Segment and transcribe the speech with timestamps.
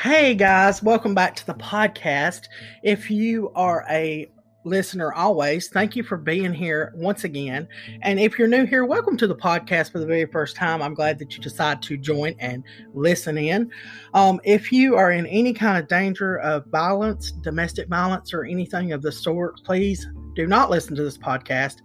[0.00, 2.42] Hey guys, welcome back to the podcast.
[2.84, 4.30] If you are a
[4.64, 7.66] listener always, thank you for being here once again.
[8.02, 10.82] And if you're new here, welcome to the podcast for the very first time.
[10.82, 12.62] I'm glad that you decide to join and
[12.94, 13.72] listen in.
[14.14, 18.92] Um, if you are in any kind of danger of violence, domestic violence, or anything
[18.92, 20.06] of the sort, please
[20.36, 21.78] do not listen to this podcast.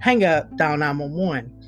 [0.00, 1.59] Hang up, dial 911.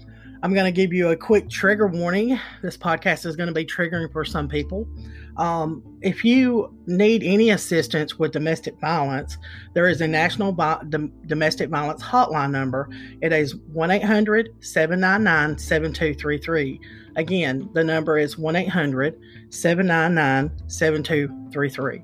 [0.42, 2.38] I'm going to give you a quick trigger warning.
[2.62, 4.88] This podcast is going to be triggering for some people.
[5.36, 9.38] Um, if you need any assistance with domestic violence,
[9.72, 12.88] there is a national dom- domestic violence hotline number.
[13.20, 16.80] It is 1 800 799 7233.
[17.14, 19.18] Again, the number is 1 800
[19.50, 22.02] 799 7233.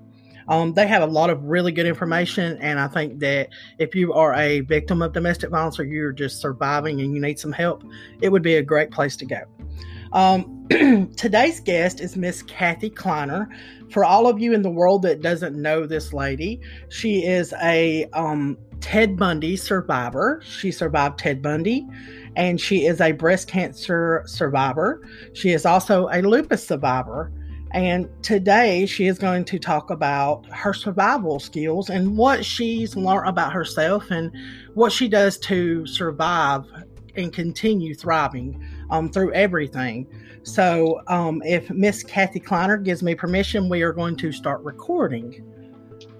[0.49, 4.13] Um, they have a lot of really good information, and I think that if you
[4.15, 7.85] are a victim of domestic violence or you're just surviving and you need some help,
[8.23, 9.41] it would be a great place to go.
[10.13, 10.67] Um,
[11.17, 13.49] today's guest is Miss Kathy Kleiner.
[13.91, 18.07] For all of you in the world that doesn't know this lady, she is a
[18.13, 20.43] um, Ted Bundy survivor.
[20.45, 21.87] She survived Ted Bundy,
[22.37, 25.07] and she is a breast cancer survivor.
[25.33, 27.33] She is also a lupus survivor.
[27.73, 33.29] And today she is going to talk about her survival skills and what she's learned
[33.29, 34.33] about herself and
[34.75, 36.65] what she does to survive
[37.15, 40.07] and continue thriving um, through everything.
[40.45, 45.45] So, um, if Miss Kathy Kleiner gives me permission, we are going to start recording.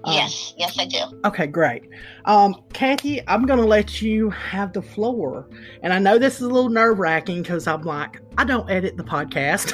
[0.03, 0.99] Um, yes, yes, I do.
[1.25, 1.89] Okay, great.
[2.25, 5.49] Um, Kathy, I'm going to let you have the floor.
[5.83, 8.95] And I know this is a little nerve wracking because I'm like, I don't edit
[8.95, 9.73] the podcast.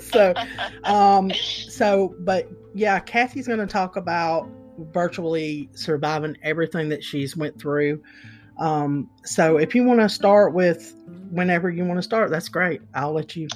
[0.00, 0.32] so,
[0.84, 1.32] um,
[1.68, 8.02] so, but yeah, Kathy's going to talk about virtually surviving everything that she's went through.
[8.58, 10.94] Um, so if you want to start with
[11.30, 12.80] whenever you want to start, that's great.
[12.94, 13.48] I'll let you.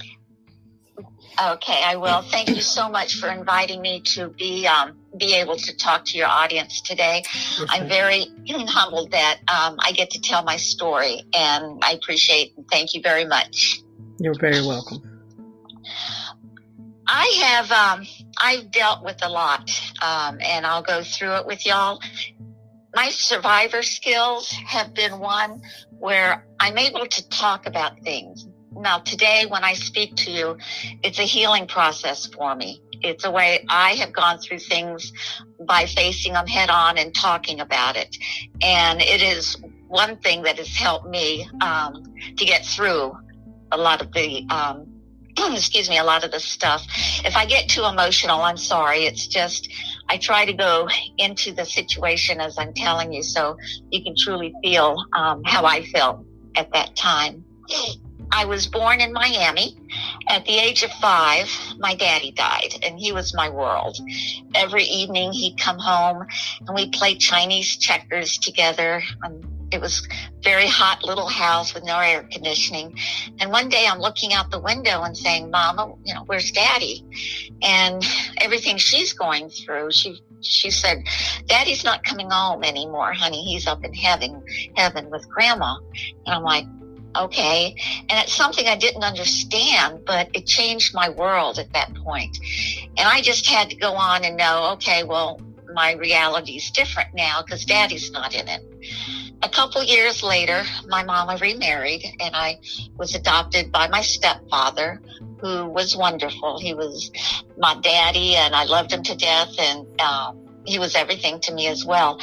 [1.41, 2.22] Okay, I will.
[2.22, 6.19] Thank you so much for inviting me to be um, be able to talk to
[6.19, 7.22] your audience today.
[7.69, 12.66] I'm very humbled that um, I get to tell my story, and I appreciate and
[12.69, 13.81] thank you very much.
[14.19, 15.03] You're very welcome.
[17.06, 18.06] I have um,
[18.38, 19.70] I've dealt with a lot,
[20.03, 22.00] um, and I'll go through it with y'all
[22.94, 25.62] my survivor skills have been one
[25.98, 28.47] where I'm able to talk about things.
[28.72, 30.59] Now, today, when I speak to you,
[31.03, 32.82] it's a healing process for me.
[33.03, 35.12] It's a way I have gone through things
[35.60, 38.16] by facing them head on and talking about it.
[38.62, 42.03] And it is one thing that has helped me um,
[42.36, 43.16] to get through
[43.72, 44.98] a lot of the um,
[45.53, 46.84] excuse me, a lot of the stuff.
[47.25, 49.04] If I get too emotional, I'm sorry.
[49.04, 49.69] It's just,
[50.09, 53.56] I try to go into the situation as I'm telling you so
[53.91, 56.25] you can truly feel um, how I felt
[56.56, 57.44] at that time.
[58.31, 59.77] I was born in Miami.
[60.28, 63.97] At the age of five, my daddy died, and he was my world.
[64.55, 66.27] Every evening, he'd come home,
[66.66, 69.03] and we'd play Chinese checkers together.
[69.25, 69.41] Um,
[69.71, 70.06] it was
[70.43, 72.97] very hot little house with no air conditioning.
[73.39, 77.05] And one day I'm looking out the window and saying, Mama, you know, where's daddy?
[77.62, 78.03] And
[78.41, 81.03] everything she's going through, she, she said,
[81.47, 83.45] Daddy's not coming home anymore, honey.
[83.45, 84.43] He's up in heaven,
[84.75, 85.77] heaven with grandma.
[86.25, 86.65] And I'm like,
[87.16, 87.74] okay.
[88.08, 92.38] And it's something I didn't understand, but it changed my world at that point.
[92.96, 95.41] And I just had to go on and know, okay, well,
[95.72, 98.62] my reality's different now because daddy's not in it
[99.42, 102.58] a couple years later, my mama remarried and I
[102.97, 105.00] was adopted by my stepfather,
[105.41, 106.58] who was wonderful.
[106.58, 107.10] He was
[107.56, 111.68] my daddy and I loved him to death and um, he was everything to me
[111.68, 112.20] as well.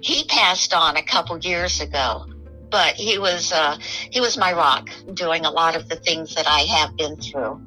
[0.00, 2.26] He passed on a couple years ago,
[2.72, 3.78] but he was, uh,
[4.10, 7.60] he was my rock doing a lot of the things that I have been through.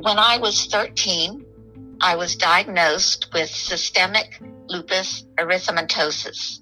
[0.00, 1.44] When I was 13,
[2.00, 6.60] I was diagnosed with systemic lupus erythematosus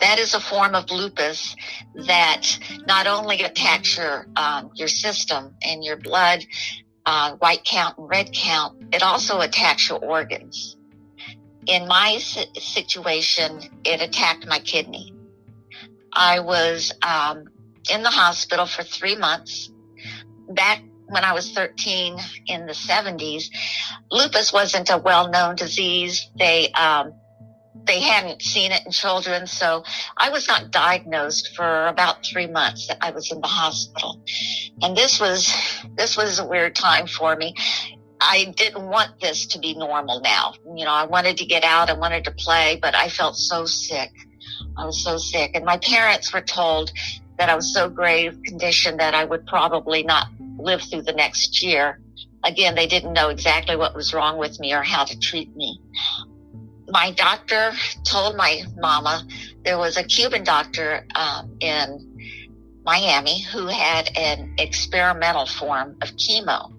[0.00, 1.54] that is a form of lupus
[1.94, 6.44] that not only attacks your um, your system and your blood,
[7.06, 10.76] uh, white count and red count, it also attacks your organs.
[11.66, 15.14] In my situation, it attacked my kidney.
[16.12, 17.44] I was um,
[17.92, 19.70] in the hospital for three months.
[20.48, 22.16] Back when I was 13
[22.46, 23.44] in the 70s,
[24.10, 26.28] lupus wasn't a well-known disease.
[26.36, 27.12] They um,
[27.84, 29.46] they hadn't seen it in children.
[29.46, 29.84] So
[30.16, 34.22] I was not diagnosed for about three months that I was in the hospital.
[34.82, 35.52] And this was,
[35.96, 37.54] this was a weird time for me.
[38.20, 40.54] I didn't want this to be normal now.
[40.76, 41.88] You know, I wanted to get out.
[41.88, 44.10] I wanted to play, but I felt so sick.
[44.76, 45.52] I was so sick.
[45.54, 46.92] And my parents were told
[47.38, 50.28] that I was so grave condition that I would probably not
[50.58, 52.00] live through the next year.
[52.42, 55.78] again, they didn't know exactly what was wrong with me or how to treat me.
[56.88, 57.72] My doctor
[58.04, 59.26] told my mama
[59.64, 62.09] there was a Cuban doctor um, in
[62.90, 66.72] Miami who had an experimental form of chemo.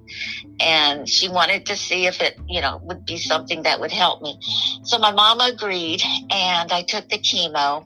[0.60, 4.22] And she wanted to see if it, you know, would be something that would help
[4.22, 4.38] me.
[4.84, 7.86] So my mama agreed and I took the chemo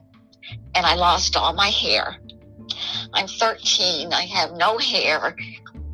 [0.74, 2.16] and I lost all my hair.
[3.12, 4.12] I'm 13.
[4.12, 5.36] I have no hair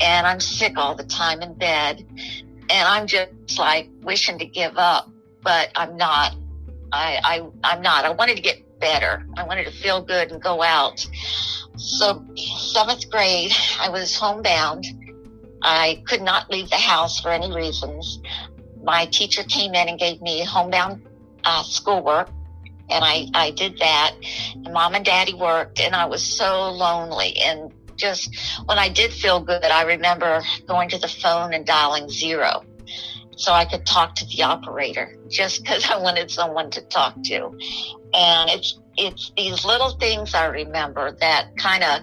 [0.00, 2.02] and I'm sick all the time in bed.
[2.70, 5.11] And I'm just like wishing to give up,
[5.43, 6.34] but I'm not.
[6.94, 8.06] I, I, I'm not.
[8.06, 9.26] I wanted to get better.
[9.37, 11.06] I wanted to feel good and go out.
[11.76, 14.86] So, seventh grade, I was homebound.
[15.62, 18.20] I could not leave the house for any reasons.
[18.82, 21.06] My teacher came in and gave me homebound
[21.44, 22.28] uh, schoolwork,
[22.90, 24.14] and I, I did that.
[24.54, 27.36] And mom and daddy worked, and I was so lonely.
[27.38, 28.36] And just
[28.66, 32.64] when I did feel good, I remember going to the phone and dialing zero
[33.36, 37.46] so I could talk to the operator just because I wanted someone to talk to.
[38.14, 42.00] And it's it's these little things I remember that kind of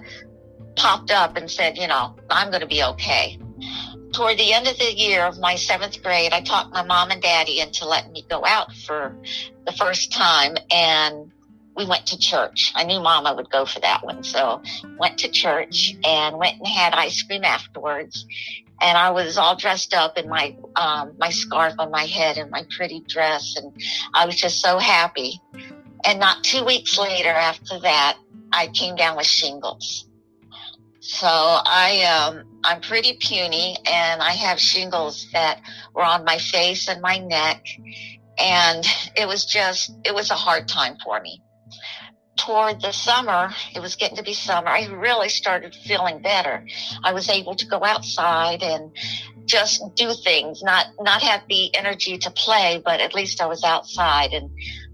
[0.76, 3.38] popped up and said, you know, I'm going to be okay.
[4.12, 7.22] Toward the end of the year of my seventh grade, I talked my mom and
[7.22, 9.16] daddy into letting me go out for
[9.66, 11.30] the first time and
[11.76, 12.72] we went to church.
[12.74, 14.24] I knew mama would go for that one.
[14.24, 14.62] So
[14.98, 18.26] went to church and went and had ice cream afterwards.
[18.82, 22.50] And I was all dressed up in my, um, my scarf on my head and
[22.50, 23.54] my pretty dress.
[23.56, 23.72] And
[24.14, 25.40] I was just so happy.
[26.04, 28.18] And not two weeks later after that,
[28.52, 30.06] I came down with shingles.
[31.00, 35.60] So I, um, I'm pretty puny and I have shingles that
[35.94, 37.64] were on my face and my neck.
[38.38, 38.86] And
[39.16, 41.42] it was just, it was a hard time for me.
[42.36, 44.68] Toward the summer, it was getting to be summer.
[44.68, 46.66] I really started feeling better.
[47.02, 48.92] I was able to go outside and
[49.46, 53.64] just do things, not, not have the energy to play, but at least I was
[53.64, 54.50] outside and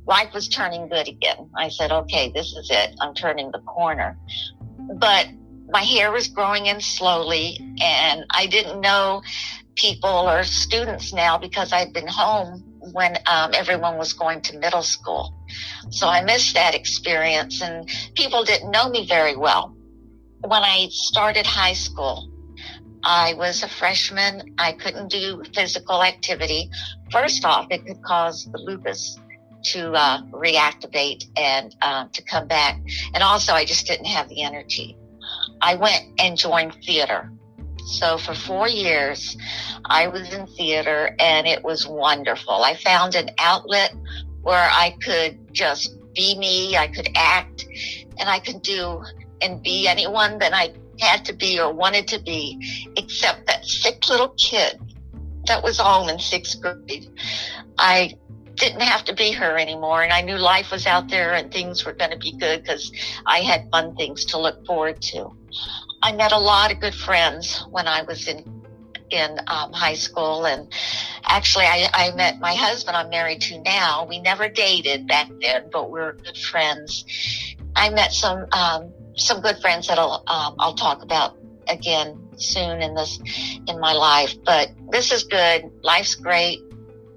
[0.06, 1.50] life was turning good again.
[1.56, 2.94] I said, okay, this is it.
[3.00, 4.16] I'm turning the corner.
[4.78, 5.28] But
[5.68, 9.22] my hair was growing in slowly and I didn't know
[9.74, 12.62] people or students now because I'd been home
[12.92, 15.34] when um, everyone was going to middle school.
[15.90, 19.76] So I missed that experience and people didn't know me very well.
[20.40, 22.30] When I started high school,
[23.02, 24.54] I was a freshman.
[24.58, 26.70] I couldn't do physical activity.
[27.10, 29.18] First off, it could cause the lupus
[29.64, 32.80] to uh, reactivate and uh, to come back.
[33.14, 34.96] And also, I just didn't have the energy.
[35.60, 37.30] I went and joined theater.
[37.86, 39.36] So for four years,
[39.84, 42.64] I was in theater and it was wonderful.
[42.64, 43.94] I found an outlet
[44.42, 47.64] where I could just be me, I could act,
[48.18, 49.02] and I could do
[49.40, 52.58] and be anyone that I had to be or wanted to be,
[52.96, 54.80] except that sick little kid
[55.46, 57.08] that was home in sixth grade.
[57.78, 58.14] I
[58.56, 60.02] didn't have to be her anymore.
[60.02, 62.92] And I knew life was out there and things were going to be good because
[63.26, 65.30] I had fun things to look forward to.
[66.02, 68.56] I met a lot of good friends when I was in
[69.10, 70.68] in um, high school, and
[71.24, 72.96] actually, I, I met my husband.
[72.96, 74.04] I'm married to now.
[74.04, 77.04] We never dated back then, but we are good friends.
[77.76, 81.36] I met some um, some good friends that I'll um, I'll talk about
[81.68, 83.18] again soon in this
[83.66, 84.34] in my life.
[84.44, 85.70] But this is good.
[85.82, 86.60] Life's great.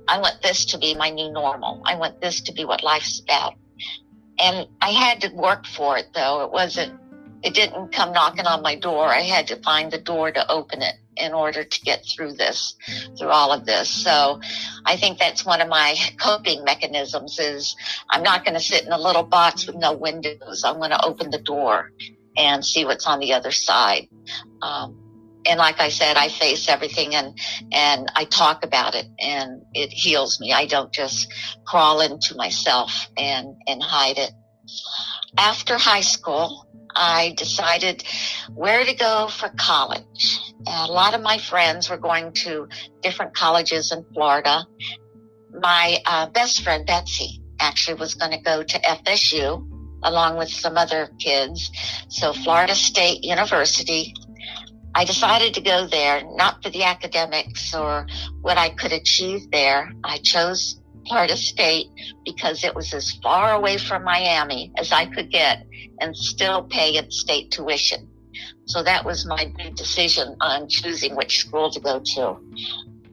[0.10, 1.82] I want this to be my new normal.
[1.86, 3.54] I want this to be what life's about.
[4.39, 6.44] And I had to work for it though.
[6.44, 7.00] It wasn't,
[7.44, 9.06] it didn't come knocking on my door.
[9.06, 12.75] I had to find the door to open it in order to get through this,
[13.18, 13.89] through all of this.
[13.89, 14.39] So
[14.86, 17.75] I think that's one of my coping mechanisms is
[18.10, 20.63] I'm not going to sit in a little box with no windows.
[20.66, 21.92] I'm going to open the door
[22.36, 24.08] and see what's on the other side.
[24.62, 25.09] Um,
[25.50, 27.38] and like I said, I face everything and,
[27.72, 30.53] and I talk about it and it heals me.
[30.53, 31.34] I don't just
[31.65, 34.32] crawl into myself and, and hide it.
[35.38, 38.03] After high school, I decided
[38.53, 40.39] where to go for college.
[40.68, 42.68] A lot of my friends were going to
[43.01, 44.65] different colleges in Florida.
[45.51, 49.65] My uh, best friend, Betsy, actually was going to go to FSU
[50.03, 51.72] along with some other kids.
[52.08, 54.13] So Florida State University
[55.00, 58.06] I decided to go there, not for the academics or
[58.41, 59.94] what I could achieve there.
[60.03, 61.88] I chose Florida State
[62.25, 65.65] because it was as far away from Miami as I could get
[66.01, 68.10] and still pay in state tuition.
[68.65, 72.36] So that was my big decision on choosing which school to go to.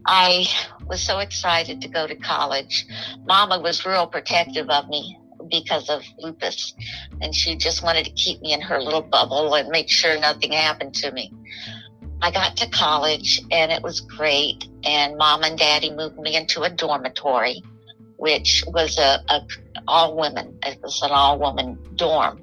[0.05, 0.49] I
[0.89, 2.85] was so excited to go to college.
[3.27, 6.75] Mama was real protective of me because of lupus.
[7.21, 10.53] And she just wanted to keep me in her little bubble and make sure nothing
[10.53, 11.33] happened to me.
[12.23, 14.67] I got to college and it was great.
[14.85, 17.63] And mom and daddy moved me into a dormitory,
[18.17, 19.47] which was a, a
[19.87, 20.59] all women.
[20.65, 22.43] It was an all woman dorm.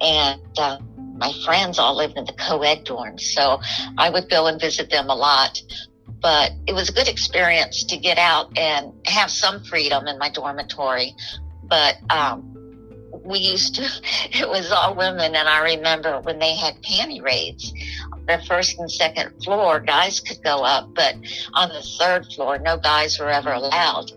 [0.00, 0.78] And, uh,
[1.16, 3.20] my friends all lived in the co-ed dorms.
[3.20, 3.60] So
[3.98, 5.60] I would go and visit them a lot
[6.20, 10.30] but it was a good experience to get out and have some freedom in my
[10.30, 11.14] dormitory.
[11.64, 12.50] But um,
[13.24, 13.82] we used to,
[14.32, 17.72] it was all women, and I remember when they had panty raids.
[18.26, 21.16] The first and second floor, guys could go up, but
[21.54, 24.12] on the third floor, no guys were ever allowed.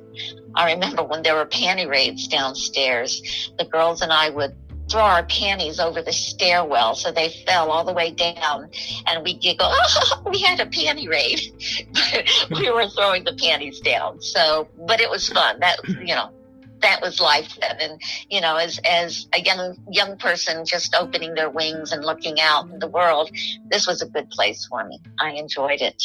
[0.55, 4.55] I remember when there were panty raids downstairs, the girls and I would
[4.89, 8.69] throw our panties over the stairwell so they fell all the way down
[9.07, 11.39] and we giggle oh, we had a panty raid
[12.51, 16.29] we were throwing the panties down so but it was fun that you know
[16.83, 17.77] that was life then.
[17.79, 22.39] And you know as as a young young person just opening their wings and looking
[22.39, 23.29] out in the world
[23.69, 24.99] this was a good place for me.
[25.19, 26.01] I enjoyed it.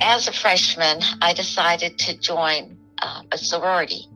[0.00, 4.06] As a freshman i decided to join uh, a sorority.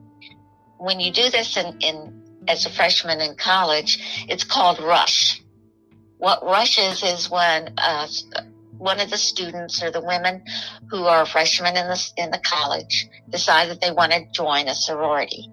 [0.79, 5.41] When you do this in, in as a freshman in college, it's called Rush.
[6.19, 8.07] What Rush is, is when uh,
[8.83, 10.43] one of the students or the women
[10.91, 14.75] who are freshmen in the, in the college decide that they want to join a
[14.75, 15.49] sorority.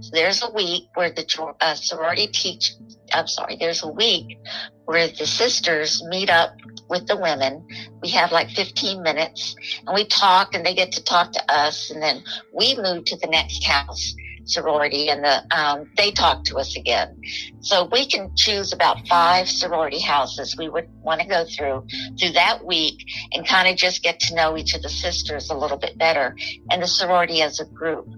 [0.00, 2.72] So there's a week where the uh, sorority teach,
[3.12, 4.38] I'm sorry, there's a week
[4.86, 6.54] where the sisters meet up
[6.88, 7.66] with the women.
[8.02, 9.54] We have like 15 minutes
[9.86, 12.24] and we talk and they get to talk to us and then
[12.54, 17.16] we move to the next house sorority and the um, they talk to us again
[17.60, 21.86] so we can choose about five sorority houses we would want to go through
[22.18, 25.54] through that week and kind of just get to know each of the sisters a
[25.54, 26.36] little bit better
[26.70, 28.08] and the sorority as a group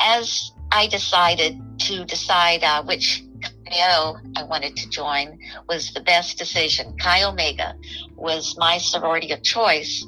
[0.00, 3.24] as i decided to decide uh, which
[3.70, 5.38] Chi I wanted to join
[5.68, 6.96] was the best decision.
[6.98, 7.74] Chi Omega
[8.16, 10.04] was my sorority of choice.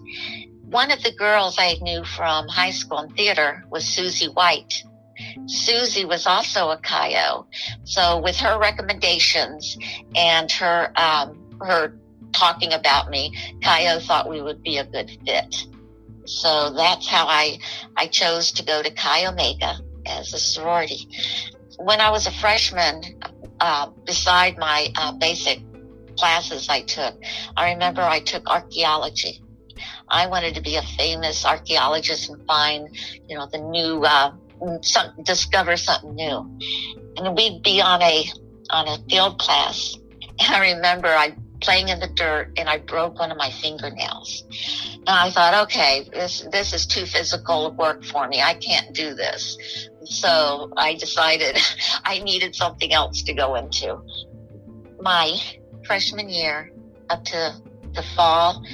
[0.65, 4.83] One of the girls I knew from high school and theater was Susie White.
[5.47, 7.15] Susie was also a Chi
[7.85, 9.77] So with her recommendations
[10.15, 11.99] and her, um, her
[12.33, 15.67] talking about me, Chi thought we would be a good fit.
[16.25, 17.59] So that's how I,
[17.97, 19.77] I chose to go to Chi Omega
[20.07, 21.09] as a sorority.
[21.79, 23.03] When I was a freshman,
[23.61, 25.61] uh, beside my uh, basic
[26.17, 27.15] classes I took,
[27.57, 29.43] I remember I took archaeology.
[30.09, 32.89] I wanted to be a famous archaeologist and find,
[33.29, 34.33] you know, the new uh,
[34.83, 36.59] some, discover something new.
[37.17, 38.25] And we'd be on a
[38.71, 39.97] on a field class,
[40.39, 44.45] and I remember I playing in the dirt and I broke one of my fingernails.
[44.95, 48.43] And I thought, okay, this this is too physical work for me.
[48.43, 49.57] I can't do this.
[50.05, 51.57] So I decided
[52.05, 54.01] I needed something else to go into.
[55.01, 55.37] My
[55.87, 56.71] freshman year
[57.09, 57.55] up to
[57.95, 58.65] the fall,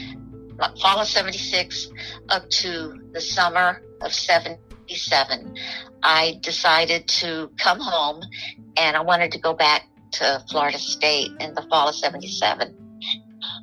[0.80, 1.88] fall of 76
[2.28, 5.54] up to the summer of 70 77,
[6.02, 8.22] I decided to come home
[8.76, 12.74] and I wanted to go back to Florida State in the fall of 77.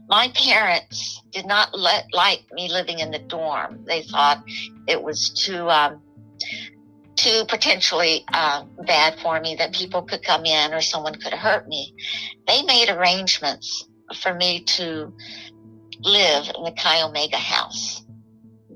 [0.08, 3.84] My parents did not let, like me living in the dorm.
[3.88, 4.44] They thought
[4.88, 6.01] it was too, um,
[7.15, 11.67] too potentially uh, bad for me that people could come in or someone could hurt
[11.67, 11.96] me.
[12.48, 13.88] They made arrangements
[14.22, 15.12] for me to
[16.01, 18.04] live in the Chi Omega house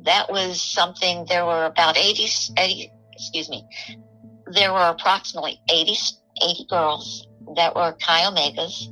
[0.09, 3.63] that was something, there were about 80, 80 excuse me,
[4.51, 5.95] there were approximately 80,
[6.41, 8.87] 80 girls that were Chi Omegas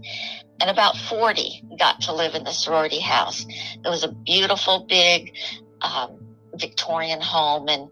[0.62, 3.46] and about 40 got to live in the sorority house.
[3.50, 5.34] It was a beautiful, big,
[5.82, 6.20] um,
[6.56, 7.90] Victorian home and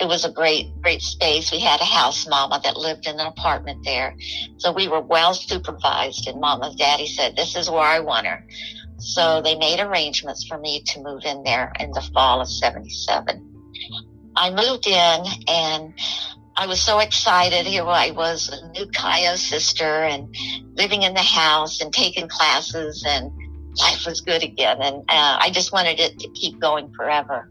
[0.00, 1.52] it was a great, great space.
[1.52, 4.16] We had a house mama that lived in an apartment there.
[4.58, 8.44] So we were well supervised and mama's daddy said, this is where I want her.
[9.02, 13.48] So they made arrangements for me to move in there in the fall of 77.
[14.36, 15.92] I moved in and
[16.56, 17.66] I was so excited.
[17.66, 20.34] Here I was, a new O sister and
[20.74, 23.32] living in the house and taking classes and
[23.74, 24.80] life was good again.
[24.80, 27.50] And uh, I just wanted it to keep going forever.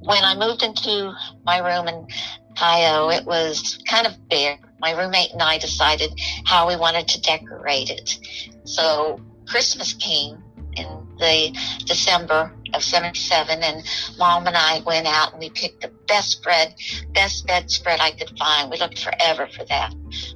[0.00, 1.14] When I moved into
[1.46, 2.06] my room in
[2.54, 4.58] Chi it was kind of bare.
[4.78, 6.10] My roommate and I decided
[6.44, 8.18] how we wanted to decorate it.
[8.64, 10.42] So Christmas came
[10.76, 10.86] in
[11.18, 13.84] the December of 77 and
[14.18, 16.74] mom and I went out and we picked the best spread,
[17.12, 18.70] best bedspread I could find.
[18.70, 19.94] We looked forever for that.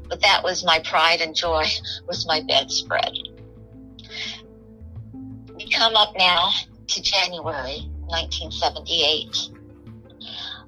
[0.09, 1.67] But that was my pride and joy
[2.07, 3.13] was my bedspread.
[5.57, 6.51] We come up now
[6.87, 9.37] to January 1978.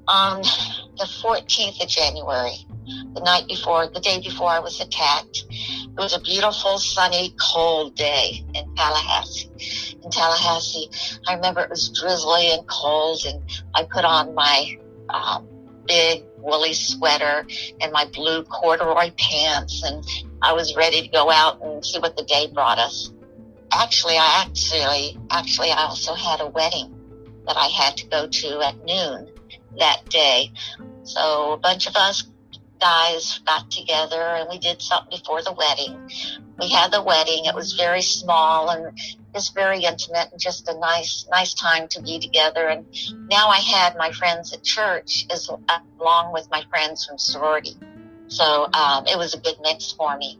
[0.08, 2.56] On the 14th of January,
[3.14, 5.44] the night before, the day before I was attacked,
[5.96, 9.50] it was a beautiful, sunny, cold day in Tallahassee.
[10.02, 10.88] in Tallahassee.
[11.26, 13.42] I remember it was drizzly and cold, and
[13.74, 14.78] I put on my
[15.08, 15.46] um,
[15.86, 17.46] big woolly sweater
[17.80, 20.04] and my blue corduroy pants, and
[20.40, 23.12] I was ready to go out and see what the day brought us.
[23.72, 26.94] Actually, I actually, actually, I also had a wedding
[27.46, 29.28] that I had to go to at noon
[29.78, 30.50] that day.
[31.02, 32.24] So a bunch of us
[32.80, 36.10] guys got together and we did something before the wedding.
[36.58, 37.44] We had the wedding.
[37.44, 38.98] It was very small and
[39.34, 42.66] just very intimate and just a nice, nice time to be together.
[42.66, 42.86] And
[43.30, 45.48] now I had my friends at church as
[45.98, 47.76] along with my friends from sorority.
[48.28, 50.38] So um, it was a good mix for me.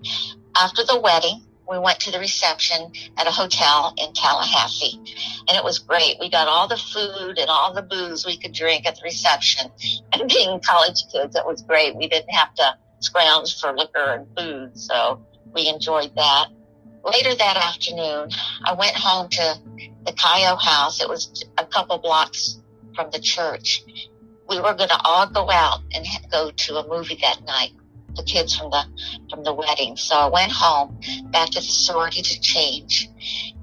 [0.57, 4.99] After the wedding, we went to the reception at a hotel in Tallahassee
[5.49, 6.17] and it was great.
[6.19, 9.71] We got all the food and all the booze we could drink at the reception
[10.13, 11.97] and being college kids, it was great.
[11.97, 14.77] We didn't have to scrounge for liquor and food.
[14.77, 15.25] So
[15.55, 16.49] we enjoyed that.
[17.05, 18.31] Later that afternoon,
[18.65, 19.59] I went home to
[20.05, 21.01] the Chi O house.
[21.01, 22.61] It was a couple blocks
[22.95, 23.85] from the church.
[24.49, 27.71] We were going to all go out and go to a movie that night
[28.17, 28.85] the kids from the
[29.31, 29.97] from the wedding.
[29.97, 30.99] So I went home
[31.31, 33.09] back to the sorority to change.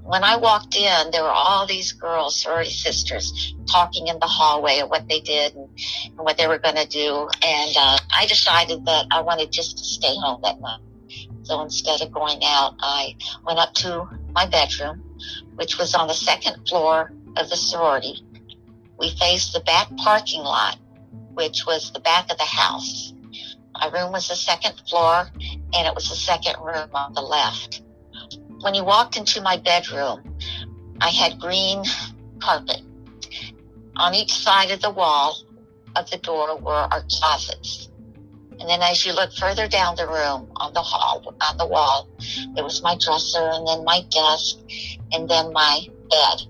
[0.02, 4.78] When I walked in, there were all these girls, sorority sisters, talking in the hallway
[4.78, 5.68] of what they did and,
[6.06, 7.28] and what they were going to do.
[7.44, 10.80] And uh, I decided that I wanted just to stay home that night.
[11.42, 15.02] So instead of going out, I went up to my bedroom,
[15.56, 18.24] which was on the second floor of the sorority.
[18.98, 20.78] We faced the back parking lot,
[21.34, 23.12] which was the back of the house.
[23.80, 25.28] My room was the second floor
[25.74, 27.82] and it was the second room on the left.
[28.60, 30.36] When you walked into my bedroom,
[31.00, 31.84] I had green
[32.40, 32.82] carpet.
[33.96, 35.36] On each side of the wall
[35.94, 37.88] of the door were our closets.
[38.60, 42.08] And then as you look further down the room on the hall, on the wall,
[42.54, 44.58] there was my dresser and then my desk
[45.12, 46.42] and then my bed.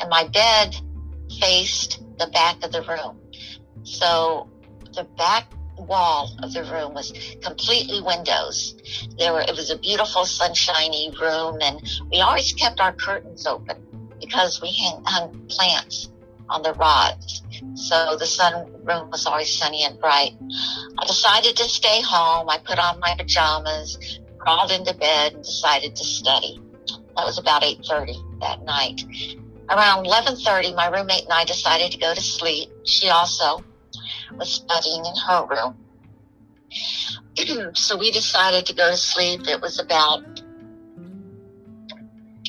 [0.00, 0.74] And my bed
[1.40, 3.20] faced the back of the room.
[3.84, 4.48] So
[4.94, 7.12] the back wall of the room was
[7.42, 8.74] completely windows.
[9.18, 13.76] There were, it was a beautiful sunshiny room and we always kept our curtains open
[14.20, 16.10] because we hung, hung plants
[16.48, 17.42] on the rods.
[17.74, 20.32] So the sun room was always sunny and bright.
[20.98, 22.48] I decided to stay home.
[22.48, 26.60] I put on my pajamas, crawled into bed and decided to study.
[27.16, 29.02] That was about 8.30 that night.
[29.70, 32.70] Around 11.30, my roommate and I decided to go to sleep.
[32.84, 33.62] She also
[34.36, 35.76] was studying in her room.
[37.74, 39.46] so we decided to go to sleep.
[39.46, 40.22] It was about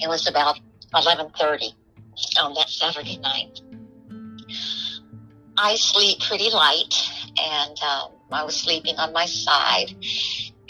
[0.02, 0.60] it was about
[0.94, 1.74] eleven thirty
[2.42, 3.62] on that Saturday night.
[5.58, 6.94] I sleep pretty light,
[7.38, 9.94] and um, I was sleeping on my side.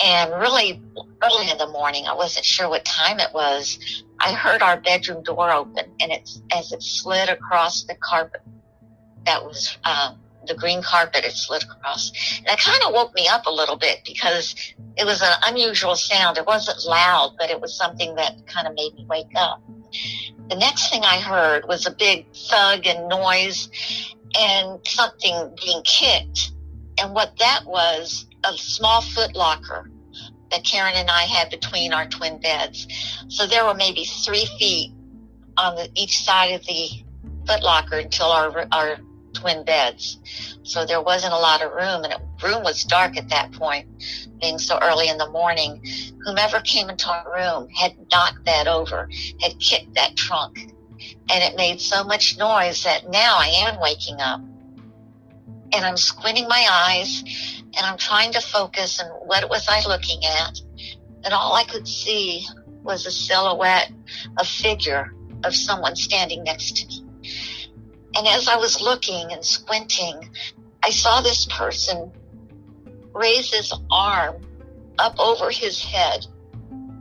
[0.04, 0.82] And really
[1.22, 3.78] early in the morning, I wasn't sure what time it was.
[4.20, 8.42] I heard our bedroom door open, and it's as it slid across the carpet
[9.26, 12.12] that was um, the green carpet had slid across.
[12.40, 14.56] And it kind of woke me up a little bit because
[14.98, 16.38] it was an unusual sound.
[16.38, 19.62] It wasn't loud, but it was something that kind of made me wake up.
[20.50, 23.70] The next thing I heard was a big thug and noise
[24.38, 26.52] and something being kicked.
[27.00, 29.90] And what that was, a small foot locker
[30.52, 32.88] that Karen and I had between our twin beds.
[33.28, 34.94] So there were maybe three feet
[35.58, 36.90] on the, each side of the
[37.46, 38.98] foot locker until our, our
[39.40, 40.20] twin beds.
[40.64, 43.88] So there wasn't a lot of room and the room was dark at that point,
[44.40, 45.84] being so early in the morning.
[46.26, 49.10] Whomever came into our room had knocked that over,
[49.42, 50.60] had kicked that trunk.
[51.32, 54.42] And it made so much noise that now I am waking up.
[55.72, 57.24] And I'm squinting my eyes
[57.76, 60.60] and I'm trying to focus and what was I looking at.
[61.24, 62.46] And all I could see
[62.84, 63.92] was a silhouette,
[64.38, 67.09] a figure of someone standing next to me.
[68.16, 70.30] And as I was looking and squinting,
[70.84, 72.12] I saw this person
[73.14, 74.46] raise his arm
[74.98, 76.26] up over his head.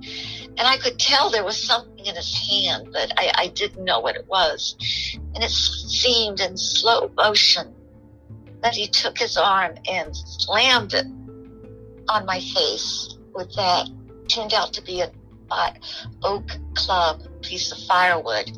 [0.01, 4.01] And I could tell there was something in his hand, but I, I didn't know
[4.01, 4.77] what it was.
[5.35, 7.75] And it seemed in slow motion
[8.62, 11.07] that he took his arm and slammed it
[12.09, 13.88] on my face with that
[14.29, 15.11] turned out to be a
[16.23, 18.51] oak club piece of firewood.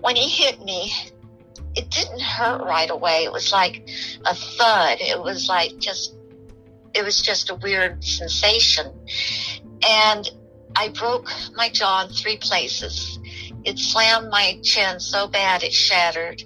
[0.00, 0.92] When he hit me,
[1.78, 3.22] it didn't hurt right away.
[3.22, 3.88] It was like
[4.26, 4.98] a thud.
[5.00, 6.12] It was like just,
[6.92, 8.86] it was just a weird sensation.
[9.88, 10.28] And
[10.74, 13.20] I broke my jaw in three places.
[13.64, 16.42] It slammed my chin so bad it shattered.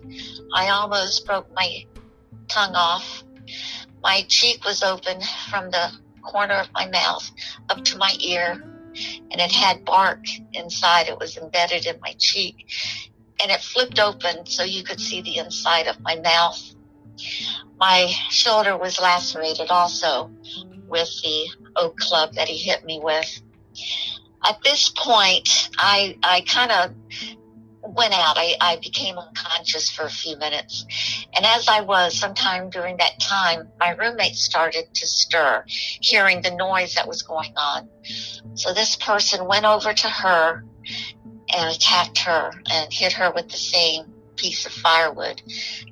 [0.55, 1.87] I almost broke my
[2.49, 3.25] tongue off.
[4.03, 5.18] My cheek was open
[5.51, 5.92] from the
[6.23, 7.31] corner of my mouth
[7.71, 8.62] up to my ear.
[9.31, 11.09] and it had bark inside.
[11.09, 12.66] It was embedded in my cheek
[13.42, 16.74] and it flipped open so you could see the inside of my mouth.
[17.78, 20.31] My shoulder was lacerated also
[20.88, 23.40] with the oak club that he hit me with.
[24.44, 26.94] At this point, I, I kind of
[27.83, 28.37] went out.
[28.37, 30.85] I, I became unconscious for a few minutes.
[31.35, 36.55] And as I was, sometime during that time, my roommate started to stir, hearing the
[36.55, 37.88] noise that was going on.
[38.55, 40.64] So this person went over to her
[41.54, 45.42] and attacked her and hit her with the same piece of firewood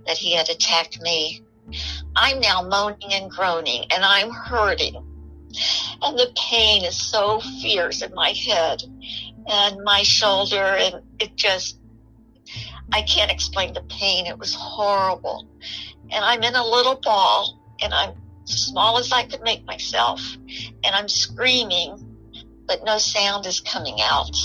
[0.06, 1.42] that he had attacked me.
[2.16, 4.96] I'm now moaning and groaning and I'm hurting.
[6.02, 8.82] And the pain is so fierce in my head
[9.46, 11.78] and my shoulder and it just
[12.92, 14.26] I can't explain the pain.
[14.26, 15.48] It was horrible.
[16.10, 20.20] And I'm in a little ball and I'm small as I could make myself
[20.84, 22.16] and I'm screaming,
[22.66, 24.36] but no sound is coming out.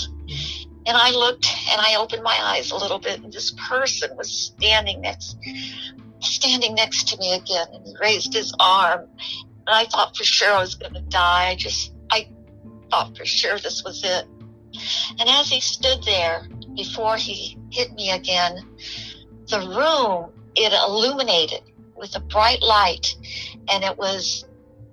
[0.86, 4.30] And I looked and I opened my eyes a little bit and this person was
[4.30, 5.36] standing next,
[6.20, 9.08] standing next to me again and he raised his arm.
[9.66, 11.48] And I thought for sure I was going to die.
[11.48, 12.28] I just, I
[12.90, 14.26] thought for sure this was it.
[15.18, 16.46] And as he stood there
[16.76, 18.58] before he hit me again,
[19.48, 21.62] the room, it illuminated
[21.96, 23.16] with a bright light
[23.68, 24.44] and it was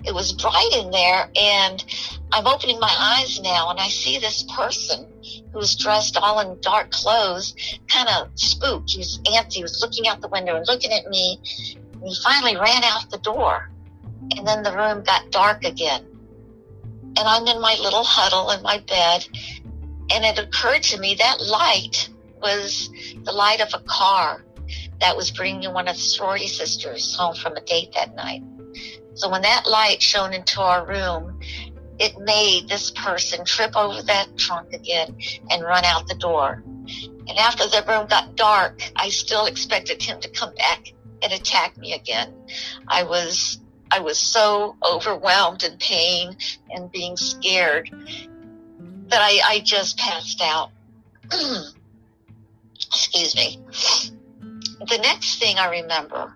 [0.06, 1.84] it was bright in there and
[2.32, 5.08] I'm opening my eyes now and I see this person
[5.52, 7.56] who was dressed all in dark clothes,
[7.88, 8.92] kind of spooked.
[8.92, 9.56] He was antsy.
[9.56, 11.40] He was looking out the window and looking at me.
[11.94, 13.70] And he finally ran out the door.
[14.38, 16.06] And then the room got dark again.
[17.16, 19.28] And I'm in my little huddle in my bed.
[20.12, 22.10] And it occurred to me that light
[22.42, 22.90] was
[23.24, 24.44] the light of a car
[25.00, 28.42] that was bringing one of the sorority sisters home from a date that night.
[29.16, 31.40] So when that light shone into our room,
[32.00, 35.16] it made this person trip over that trunk again
[35.50, 36.64] and run out the door.
[36.66, 41.78] And after the room got dark, I still expected him to come back and attack
[41.78, 42.34] me again.
[42.88, 43.60] I was
[43.92, 46.36] I was so overwhelmed in pain
[46.72, 47.90] and being scared
[49.10, 50.72] that I, I just passed out.
[52.88, 53.60] Excuse me.
[54.80, 56.36] The next thing I remember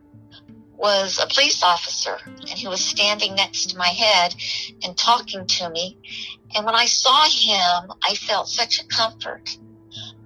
[0.78, 4.36] was a police officer and he was standing next to my head
[4.84, 5.98] and talking to me.
[6.56, 9.58] And when I saw him, I felt such a comfort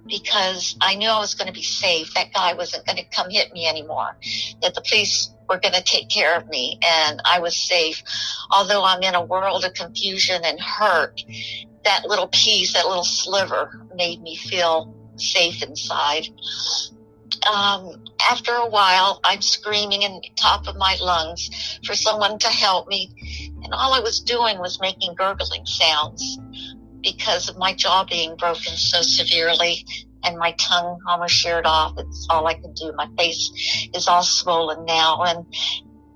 [0.06, 2.12] because I knew I was going to be safe.
[2.14, 4.16] That guy wasn't going to come hit me anymore,
[4.60, 8.02] that the police were going to take care of me and I was safe.
[8.50, 11.22] Although I'm in a world of confusion and hurt,
[11.84, 16.28] that little piece, that little sliver made me feel safe inside
[17.46, 22.48] um, after a while, I'm screaming in the top of my lungs for someone to
[22.48, 23.12] help me.
[23.62, 26.38] And all I was doing was making gurgling sounds
[27.02, 29.84] because of my jaw being broken so severely
[30.24, 31.94] and my tongue almost sheared off.
[31.98, 32.92] It's all I could do.
[32.96, 35.22] My face is all swollen now.
[35.22, 35.46] And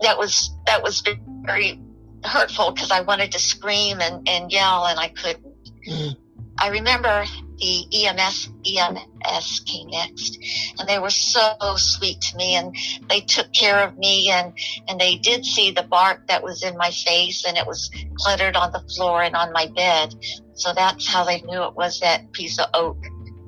[0.01, 1.03] that was, that was
[1.43, 1.81] very
[2.25, 5.71] hurtful because I wanted to scream and, and yell and I couldn't.
[5.89, 6.17] Mm.
[6.59, 7.25] I remember
[7.59, 10.39] the EMS EMS came next,
[10.79, 12.75] and they were so sweet to me, and
[13.09, 14.53] they took care of me, and
[14.89, 18.57] and they did see the bark that was in my face, and it was cluttered
[18.57, 20.15] on the floor and on my bed,
[20.55, 22.99] so that's how they knew it was that piece of oak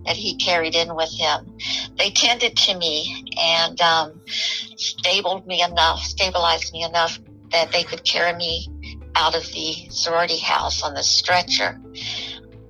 [0.07, 1.57] that he carried in with him.
[1.99, 7.19] They tended to me and um, stabled me enough, stabilized me enough
[7.51, 8.69] that they could carry me
[9.15, 11.81] out of the sorority house on the stretcher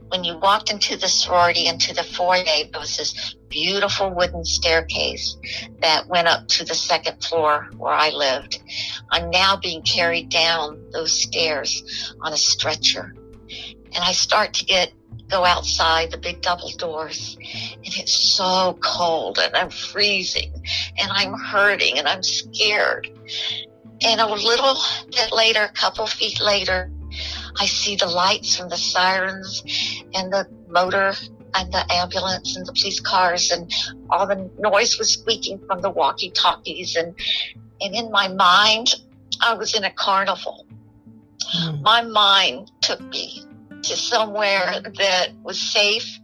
[0.09, 5.37] when you walked into the sorority, into the foyer, there was this beautiful wooden staircase
[5.81, 8.61] that went up to the second floor where I lived.
[9.11, 13.14] I'm now being carried down those stairs on a stretcher.
[13.94, 14.92] And I start to get,
[15.29, 20.53] go outside the big double doors and it's so cold and I'm freezing
[20.99, 23.11] and I'm hurting and I'm scared.
[24.01, 24.77] And a little
[25.11, 26.90] bit later, a couple feet later,
[27.59, 29.62] I see the lights from the sirens
[30.14, 31.14] and the motor
[31.55, 33.73] and the ambulance and the police cars and
[34.11, 37.14] all the noise was squeaking from the walkie talkies and
[37.81, 38.94] and in my mind
[39.40, 40.66] I was in a carnival.
[41.57, 41.83] Mm.
[41.83, 43.44] My mind took me
[43.83, 46.18] to somewhere that was safe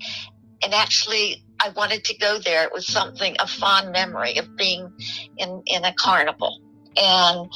[0.62, 2.64] and actually I wanted to go there.
[2.64, 4.92] It was something a fond memory of being
[5.38, 6.60] in in a carnival.
[6.96, 7.50] And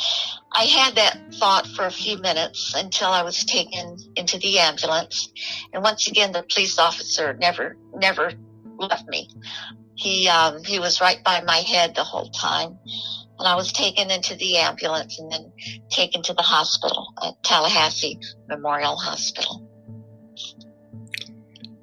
[0.52, 5.30] I had that thought for a few minutes until I was taken into the ambulance.
[5.72, 8.32] And once again, the police officer never, never
[8.78, 9.28] left me.
[9.94, 12.78] He, um, he was right by my head the whole time.
[13.38, 15.52] And I was taken into the ambulance and then
[15.90, 19.68] taken to the hospital at Tallahassee Memorial Hospital.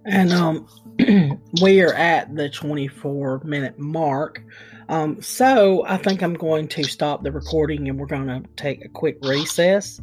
[0.06, 0.68] And um,
[1.62, 4.42] we are at the 24 minute mark.
[4.88, 8.86] Um, so I think I'm going to stop the recording and we're going to take
[8.86, 10.00] a quick recess.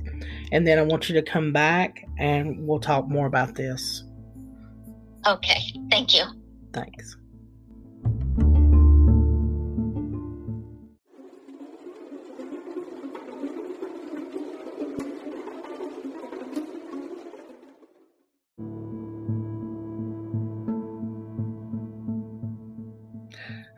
[0.50, 4.04] And then I want you to come back and we'll talk more about this.
[5.26, 5.60] Okay.
[5.90, 6.24] Thank you.
[6.72, 7.16] Thanks.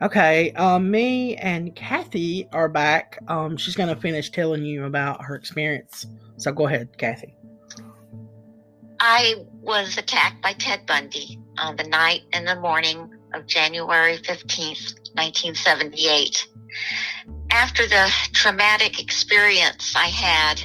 [0.05, 3.19] Okay, um, me and Kathy are back.
[3.27, 6.05] Um, she's going to finish telling you about her experience.
[6.37, 7.35] So go ahead, Kathy.
[9.01, 14.93] I was attacked by Ted Bundy on the night and the morning of January 15th,
[15.15, 16.49] 1978.
[17.51, 20.61] After the traumatic experience I had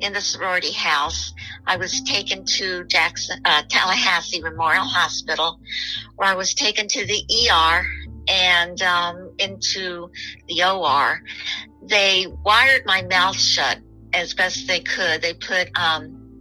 [0.00, 1.32] in the sorority house,
[1.66, 5.60] I was taken to Jackson, uh, Tallahassee Memorial Hospital,
[6.16, 7.86] where I was taken to the ER
[8.28, 10.10] and um, into
[10.48, 11.22] the OR.
[11.82, 13.78] They wired my mouth shut
[14.12, 15.22] as best they could.
[15.22, 16.38] They put um,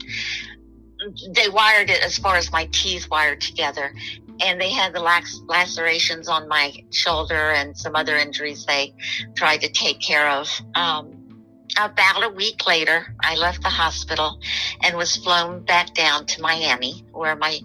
[1.33, 3.93] they wired it as far as my teeth wired together,
[4.39, 8.93] and they had the lac- lacerations on my shoulder and some other injuries they
[9.35, 10.47] tried to take care of.
[10.75, 11.17] Um,
[11.77, 14.39] about a week later, I left the hospital
[14.83, 17.59] and was flown back down to Miami, where my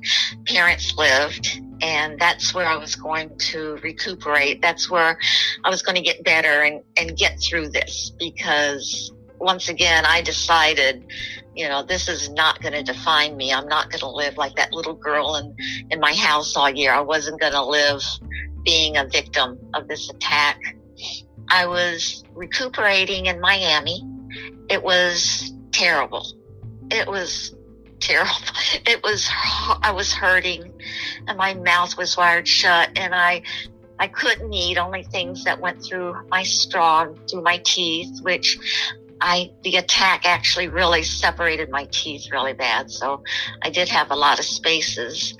[0.46, 4.62] parents lived and that's where I was going to recuperate.
[4.62, 5.19] That's where
[5.65, 10.23] I was going to get better and, and get through this because once again, I
[10.23, 11.05] decided,
[11.55, 13.53] you know, this is not going to define me.
[13.53, 15.55] I'm not going to live like that little girl in,
[15.91, 16.93] in my house all year.
[16.93, 18.03] I wasn't going to live
[18.65, 20.59] being a victim of this attack.
[21.49, 24.03] I was recuperating in Miami.
[24.69, 26.27] It was terrible.
[26.91, 27.56] It was
[28.01, 28.33] terrible.
[28.87, 29.29] It was,
[29.83, 30.73] I was hurting
[31.27, 33.43] and my mouth was wired shut and I,
[33.99, 38.59] I couldn't eat only things that went through my straw, through my teeth, which
[39.21, 42.91] I, the attack actually really separated my teeth really bad.
[42.91, 43.23] So
[43.63, 45.37] I did have a lot of spaces.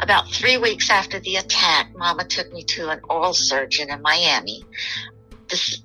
[0.00, 4.64] About three weeks after the attack, mama took me to an oral surgeon in Miami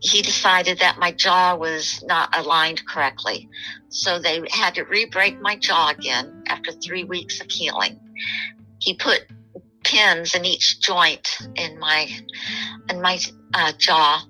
[0.02, 3.50] he decided that my jaw was not aligned correctly.
[3.90, 8.00] So they had to re-break my jaw again after three weeks of healing.
[8.80, 9.26] He put
[9.84, 12.10] pins in each joint in my,
[12.90, 13.20] in my
[13.54, 14.24] uh, jaw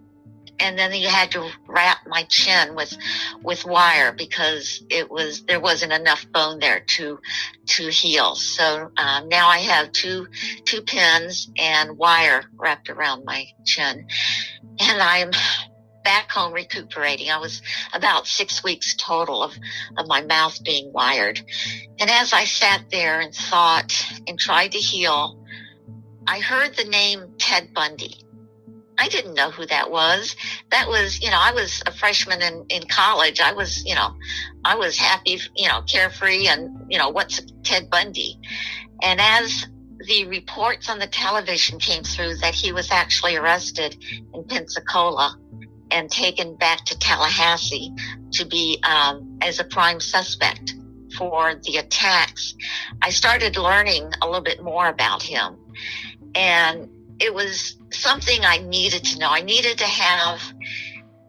[0.63, 2.95] and then he had to wrap my chin with
[3.43, 7.19] with wire because it was there wasn't enough bone there to
[7.67, 8.35] to heal.
[8.35, 10.27] So um, now I have two
[10.63, 14.07] two pins and wire wrapped around my chin,
[14.79, 15.31] and I'm
[16.03, 17.29] back home recuperating.
[17.29, 17.61] I was
[17.93, 19.53] about six weeks total of,
[19.97, 21.39] of my mouth being wired.
[21.99, 25.41] And as I sat there and thought and tried to heal,
[26.27, 28.17] I heard the name Ted Bundy.
[28.97, 30.35] I didn't know who that was.
[30.71, 33.39] That was, you know, I was a freshman in, in college.
[33.39, 34.15] I was, you know,
[34.63, 38.39] I was happy, you know, carefree and, you know, what's Ted Bundy?
[39.01, 39.67] And as
[39.99, 43.97] the reports on the television came through that he was actually arrested
[44.33, 45.37] in Pensacola
[45.91, 47.91] and taken back to Tallahassee
[48.33, 50.73] to be um, as a prime suspect
[51.17, 52.55] for the attacks,
[53.01, 55.57] I started learning a little bit more about him.
[56.35, 59.29] And it was something I needed to know.
[59.29, 60.41] I needed to have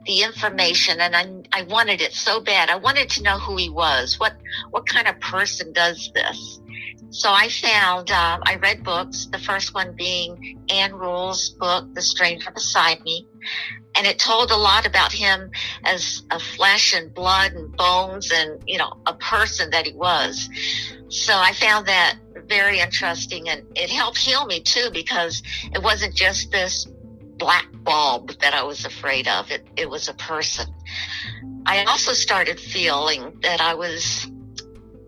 [0.06, 2.68] the information and I, I wanted it so bad.
[2.68, 4.18] I wanted to know who he was.
[4.20, 4.34] What,
[4.70, 6.60] what kind of person does this?
[7.14, 12.02] So I found, um, I read books, the first one being Ann Rule's book, The
[12.02, 13.24] Stranger Beside Me.
[13.94, 15.52] And it told a lot about him
[15.84, 20.50] as a flesh and blood and bones and, you know, a person that he was.
[21.08, 22.16] So I found that
[22.48, 25.40] very interesting and it helped heal me too because
[25.72, 26.84] it wasn't just this
[27.38, 29.52] black bulb that I was afraid of.
[29.52, 30.66] It, it was a person.
[31.64, 34.28] I also started feeling that I was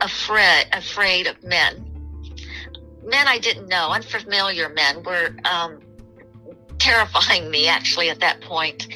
[0.01, 1.95] afraid, afraid of men.
[3.07, 5.81] Men I didn't know, unfamiliar men were, um,
[6.79, 8.88] terrifying me actually at that point.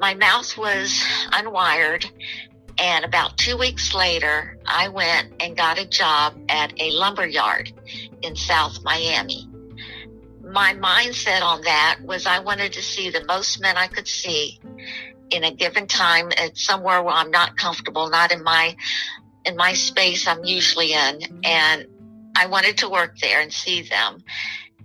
[0.00, 1.00] My mouth was
[1.32, 2.10] unwired
[2.78, 7.72] and about two weeks later, I went and got a job at a lumber yard
[8.22, 9.48] in South Miami.
[10.42, 14.60] My mindset on that was I wanted to see the most men I could see
[15.30, 18.76] in a given time at somewhere where I'm not comfortable, not in my
[19.44, 21.86] in my space I'm usually in, and
[22.36, 24.22] I wanted to work there and see them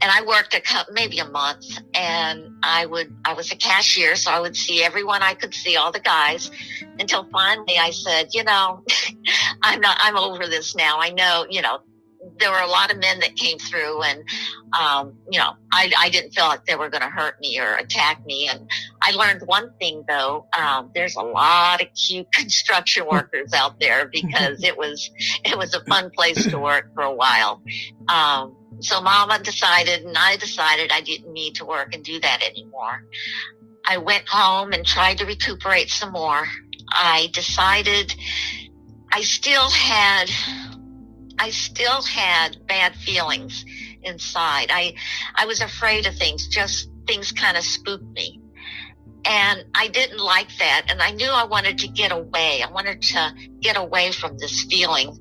[0.01, 4.15] and I worked a couple, maybe a month and I would, I was a cashier.
[4.15, 6.51] So I would see everyone I could see, all the guys
[6.99, 8.83] until finally I said, you know,
[9.61, 10.99] I'm not, I'm over this now.
[10.99, 11.79] I know, you know,
[12.39, 14.23] there were a lot of men that came through and,
[14.79, 17.75] um, you know, I, I didn't feel like they were going to hurt me or
[17.75, 18.49] attack me.
[18.51, 18.69] And
[19.01, 24.07] I learned one thing though, um, there's a lot of cute construction workers out there
[24.07, 25.09] because it was,
[25.43, 27.61] it was a fun place to work for a while.
[28.07, 32.41] Um, so mama decided and I decided I didn't need to work and do that
[32.43, 33.03] anymore.
[33.85, 36.47] I went home and tried to recuperate some more.
[36.91, 38.13] I decided
[39.11, 40.29] I still had
[41.39, 43.65] I still had bad feelings
[44.03, 44.69] inside.
[44.71, 44.93] I
[45.35, 48.41] I was afraid of things, just things kind of spooked me.
[49.25, 50.85] And I didn't like that.
[50.89, 52.63] And I knew I wanted to get away.
[52.63, 55.17] I wanted to get away from this feeling.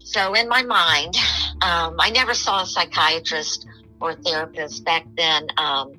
[0.00, 1.16] So in my mind,
[1.62, 3.66] um, I never saw a psychiatrist
[4.00, 5.48] or therapist back then.
[5.56, 5.92] Um,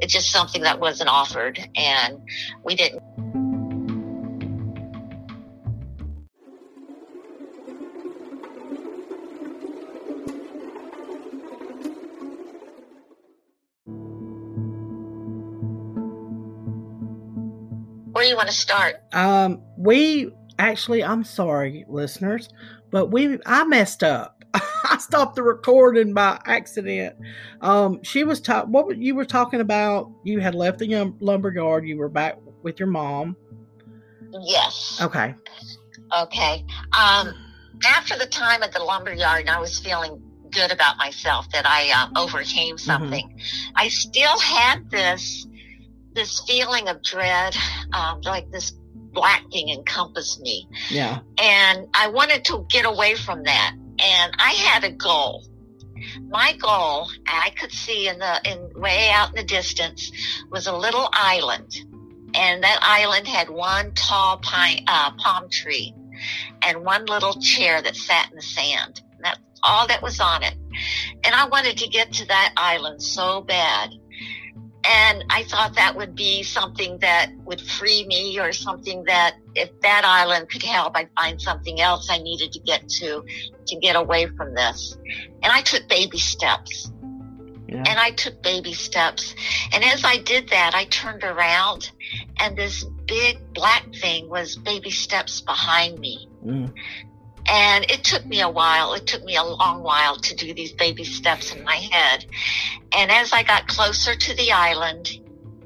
[0.00, 2.20] it's just something that wasn't offered and
[2.64, 3.02] we didn't
[18.32, 18.96] you want to start?
[19.12, 22.48] Um, we actually, I'm sorry, listeners,
[22.90, 24.42] but we I messed up.
[24.54, 27.16] I stopped the recording by accident.
[27.60, 28.72] Um, she was talking.
[28.72, 30.10] What you were talking about?
[30.24, 31.86] You had left the lumber yard.
[31.86, 33.36] You were back with your mom.
[34.42, 34.98] Yes.
[35.02, 35.34] Okay.
[36.16, 36.64] Okay.
[36.98, 37.34] Um,
[37.84, 41.90] after the time at the lumber yard, I was feeling good about myself that I
[41.90, 42.84] uh, overcame mm-hmm.
[42.84, 43.28] something.
[43.28, 43.72] Mm-hmm.
[43.76, 45.46] I still had this
[46.14, 47.56] this feeling of dread,
[47.92, 48.72] um, like this
[49.12, 50.68] black thing encompassed me.
[50.90, 51.20] Yeah.
[51.38, 53.74] And I wanted to get away from that.
[53.74, 55.44] And I had a goal.
[56.28, 60.10] My goal, I could see in the in way out in the distance,
[60.50, 61.72] was a little island,
[62.34, 65.94] and that island had one tall pine uh, palm tree,
[66.62, 69.00] and one little chair that sat in the sand.
[69.20, 70.54] That's all that was on it.
[71.22, 73.90] And I wanted to get to that island so bad.
[74.84, 79.70] And I thought that would be something that would free me or something that if
[79.80, 83.24] that island could help, I'd find something else I needed to get to,
[83.66, 84.96] to get away from this.
[85.42, 86.90] And I took baby steps.
[87.68, 87.84] Yeah.
[87.88, 89.34] And I took baby steps.
[89.72, 91.90] And as I did that, I turned around
[92.38, 96.28] and this big black thing was baby steps behind me.
[96.44, 96.72] Mm.
[97.46, 98.94] And it took me a while.
[98.94, 102.24] It took me a long while to do these baby steps in my head.
[102.96, 105.18] And as I got closer to the island,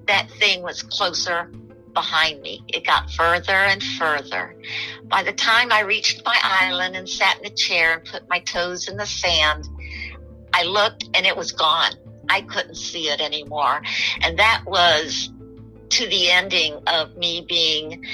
[0.07, 1.51] that thing was closer
[1.93, 2.63] behind me.
[2.69, 4.55] It got further and further.
[5.05, 8.41] By the time I reached my island and sat in a chair and put my
[8.41, 9.69] toes in the sand,
[10.53, 11.93] I looked and it was gone.
[12.29, 13.83] I couldn't see it anymore.
[14.23, 15.31] And that was
[15.91, 18.05] to the ending of me being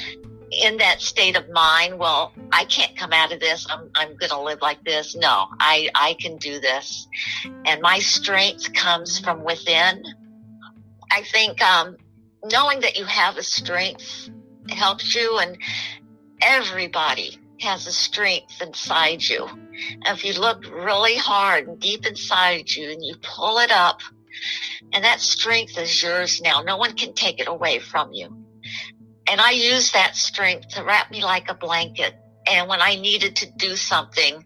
[0.52, 3.66] in that state of mind, well, I can't come out of this.
[3.68, 5.16] I'm, I'm going to live like this.
[5.16, 7.08] No, I, I can do this.
[7.64, 10.02] And my strength comes from within.
[11.10, 11.96] I think, um,
[12.44, 14.30] knowing that you have a strength
[14.68, 15.56] helps you and
[16.40, 19.46] everybody has a strength inside you.
[19.46, 24.00] And if you look really hard and deep inside you and you pull it up
[24.92, 26.62] and that strength is yours now.
[26.62, 28.36] No one can take it away from you.
[29.28, 32.14] And I used that strength to wrap me like a blanket.
[32.46, 34.44] And when I needed to do something,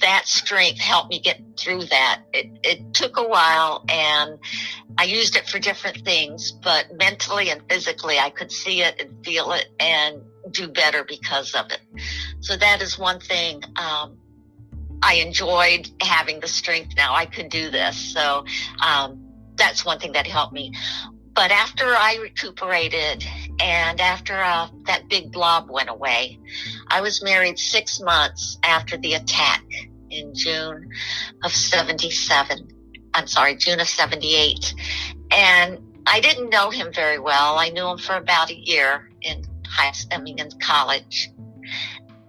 [0.00, 2.22] that strength helped me get through that.
[2.32, 4.38] It, it took a while and
[4.96, 9.24] I used it for different things, but mentally and physically, I could see it and
[9.24, 11.80] feel it and do better because of it.
[12.40, 13.62] So that is one thing.
[13.76, 14.18] Um,
[15.02, 17.14] I enjoyed having the strength now.
[17.14, 17.96] I could do this.
[17.96, 18.44] So,
[18.84, 19.24] um,
[19.56, 20.72] that's one thing that helped me.
[21.38, 23.24] But after I recuperated
[23.60, 26.36] and after uh, that big blob went away,
[26.88, 29.62] I was married six months after the attack
[30.10, 30.90] in June
[31.44, 32.66] of 77.
[33.14, 34.74] I'm sorry, June of 78.
[35.30, 37.56] And I didn't know him very well.
[37.56, 41.30] I knew him for about a year in high, I mean, in college.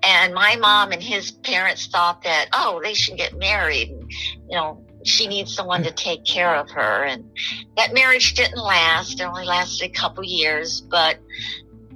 [0.04, 3.90] And my mom and his parents thought that, oh, they should get married.
[3.90, 7.04] And, you know, she needs someone to take care of her.
[7.06, 7.32] And
[7.78, 9.20] that marriage didn't last.
[9.20, 11.18] It only lasted a couple years, but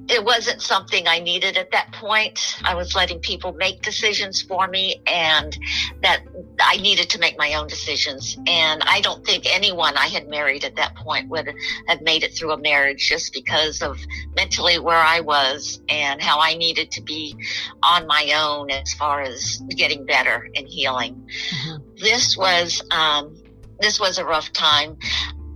[0.10, 2.58] it wasn't something I needed at that point.
[2.64, 5.58] I was letting people make decisions for me and
[6.02, 6.24] that
[6.60, 8.38] I needed to make my own decisions.
[8.46, 11.54] And I don't think anyone I had married at that point would
[11.88, 13.98] have made it through a marriage just because of
[14.36, 17.36] mentally where I was and how I needed to be
[17.82, 21.28] on my own as far as getting better and healing.
[21.50, 21.96] Mm-hmm.
[21.96, 23.36] This was, um,
[23.80, 24.98] this was a rough time.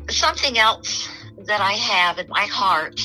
[0.09, 1.09] Something else
[1.45, 2.99] that I have in my heart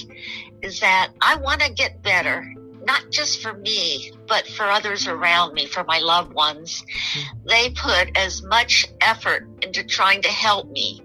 [0.62, 2.54] is that I want to get better
[2.84, 6.82] not just for me, but for others around me, for my loved ones.
[6.82, 7.48] Mm-hmm.
[7.48, 11.02] They put as much effort into trying to help me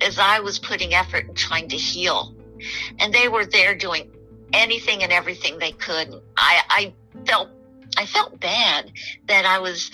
[0.00, 2.34] as I was putting effort in trying to heal.
[2.98, 4.10] And they were there doing
[4.52, 6.20] anything and everything they could.
[6.36, 6.94] I, I
[7.26, 7.50] felt
[7.98, 8.92] I felt bad
[9.26, 9.90] that I was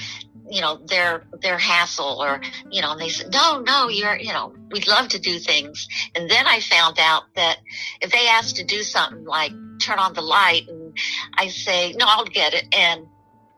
[0.53, 4.32] you know their their hassle or you know and they said no no you're you
[4.32, 5.88] know we'd love to do things.
[6.14, 7.57] And then i found out that
[8.00, 10.96] if they asked to do something like turn on the light and
[11.38, 12.64] i say no i'll get it.
[12.76, 13.07] And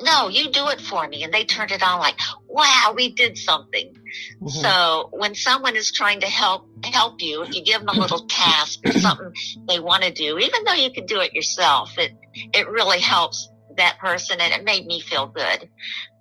[0.00, 1.24] no you do it for me.
[1.24, 2.18] And they turned it on like
[2.48, 3.92] wow we did something.
[4.40, 4.48] Mm-hmm.
[4.48, 8.24] so when someone is trying to help help you if you give them a little
[8.28, 9.32] task or something
[9.66, 12.12] they want to do even though you can do it yourself it
[12.52, 15.68] it really helps that person and it made me feel good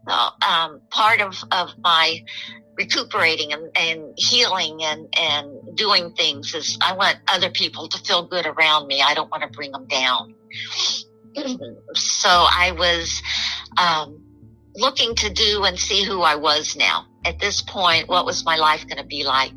[0.07, 2.23] um, part of, of my
[2.75, 8.27] recuperating and, and healing and, and doing things is I want other people to feel
[8.27, 9.01] good around me.
[9.01, 10.35] I don't want to bring them down.
[11.93, 13.21] so I was
[13.77, 14.23] um,
[14.75, 17.05] looking to do and see who I was now.
[17.25, 19.53] At this point, what was my life going to be like?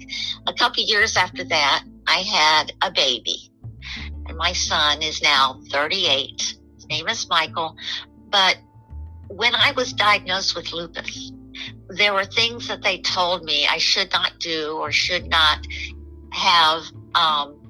[0.46, 3.50] A couple years after that, I had a baby.
[4.26, 6.56] And my son is now 38.
[6.74, 7.76] His name is Michael.
[8.30, 8.58] But
[9.28, 11.32] when I was diagnosed with lupus,
[11.88, 15.66] there were things that they told me I should not do or should not
[16.32, 16.82] have
[17.14, 17.62] um,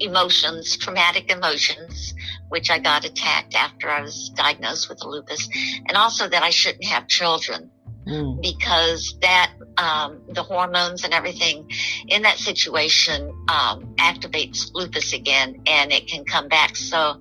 [0.00, 2.14] emotions, traumatic emotions,
[2.48, 5.48] which I got attacked after I was diagnosed with lupus,
[5.88, 7.70] and also that I shouldn't have children.
[8.06, 8.42] Mm.
[8.42, 11.70] Because that, um, the hormones and everything
[12.08, 17.18] in that situation um, activates lupus again, and it can come back so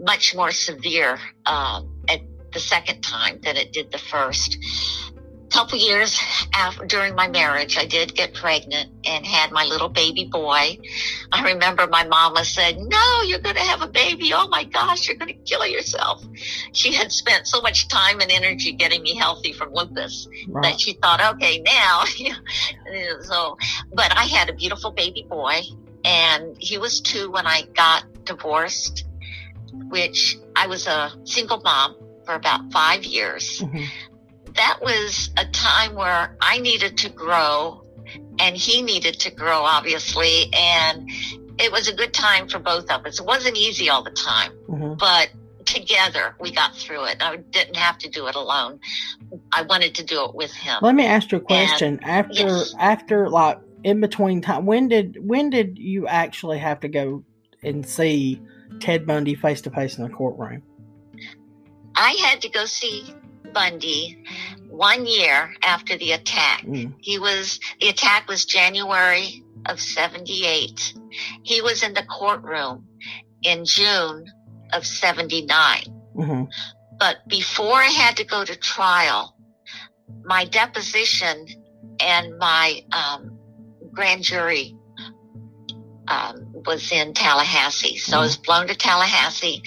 [0.00, 2.22] much more severe um, at
[2.52, 4.58] the second time than it did the first.
[5.06, 6.20] A couple years
[6.54, 10.78] after, during my marriage, I did get pregnant and had my little baby boy.
[11.32, 14.32] I remember my mama said, no, you're going to have a baby.
[14.32, 16.24] Oh my gosh, you're going to kill yourself.
[16.72, 20.60] She had spent so much time and energy getting me healthy from lupus wow.
[20.62, 22.04] that she thought, okay, now,
[23.22, 23.58] so,
[23.92, 25.62] but I had a beautiful baby boy
[26.04, 29.04] and he was two when I got divorced,
[29.88, 31.96] which I was a single mom
[32.30, 33.60] for about five years.
[33.60, 33.84] Mm-hmm.
[34.54, 37.84] That was a time where I needed to grow
[38.38, 40.48] and he needed to grow, obviously.
[40.52, 41.10] And
[41.58, 43.18] it was a good time for both of us.
[43.18, 44.94] It wasn't easy all the time, mm-hmm.
[44.94, 45.30] but
[45.64, 47.16] together we got through it.
[47.20, 48.78] I didn't have to do it alone.
[49.52, 50.78] I wanted to do it with him.
[50.82, 51.98] Let me ask you a question.
[52.00, 52.74] And, after, yes.
[52.78, 57.24] after like in between time, when did, when did you actually have to go
[57.62, 58.40] and see
[58.78, 60.62] Ted Bundy face to face in the courtroom?
[62.00, 63.14] I had to go see
[63.52, 64.24] Bundy
[64.68, 66.62] one year after the attack.
[66.62, 66.94] Mm.
[66.98, 70.94] He was, the attack was January of 78.
[71.42, 72.86] He was in the courtroom
[73.42, 74.24] in June
[74.72, 75.82] of 79.
[76.16, 76.44] Mm-hmm.
[76.98, 79.36] But before I had to go to trial,
[80.24, 81.46] my deposition
[82.00, 83.38] and my um,
[83.92, 84.74] grand jury
[86.08, 87.98] um, was in Tallahassee.
[87.98, 88.20] So mm-hmm.
[88.20, 89.62] I was flown to Tallahassee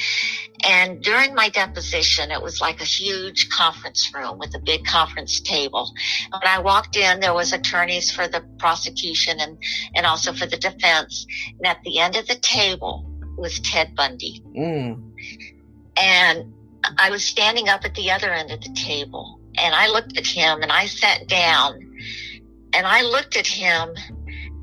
[0.66, 5.40] and during my deposition, it was like a huge conference room with a big conference
[5.42, 5.92] table.
[6.32, 9.58] When I walked in, there was attorneys for the prosecution and,
[9.96, 11.26] and also for the defense.
[11.58, 13.06] And at the end of the table
[13.38, 14.42] was Ted Bundy.
[14.56, 15.12] Mm.
[15.98, 16.54] And
[16.98, 20.26] I was standing up at the other end of the table and I looked at
[20.26, 21.80] him and I sat down
[22.74, 23.90] and I looked at him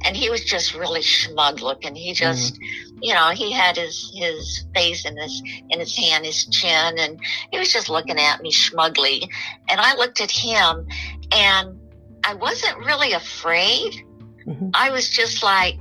[0.05, 1.94] and he was just really smug looking.
[1.94, 2.66] He just, mm
[3.03, 7.20] you know, he had his his face in his in his hand, his chin, and
[7.51, 9.28] he was just looking at me smugly.
[9.68, 10.86] And I looked at him,
[11.32, 11.78] and
[12.24, 14.05] I wasn't really afraid.
[14.46, 14.70] Mm-hmm.
[14.74, 15.78] I was just like,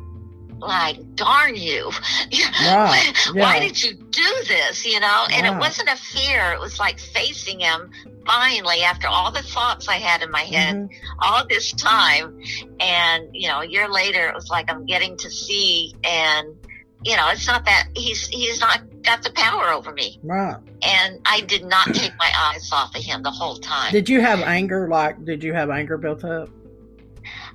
[0.59, 1.91] like, darn you.
[2.31, 2.87] Yeah,
[3.33, 3.59] Why yeah.
[3.59, 4.85] did you do this?
[4.85, 5.25] You know?
[5.31, 5.55] And yeah.
[5.55, 6.51] it wasn't a fear.
[6.53, 7.91] It was like facing him
[8.25, 11.19] finally after all the thoughts I had in my head mm-hmm.
[11.19, 12.39] all this time.
[12.79, 16.55] And, you know, a year later, it was like I'm getting to see and,
[17.03, 20.19] you know, it's not that he's, he's not got the power over me.
[20.23, 20.57] Right.
[20.83, 23.91] And I did not take my eyes off of him the whole time.
[23.91, 24.87] Did you have anger?
[24.87, 26.49] Like, did you have anger built up?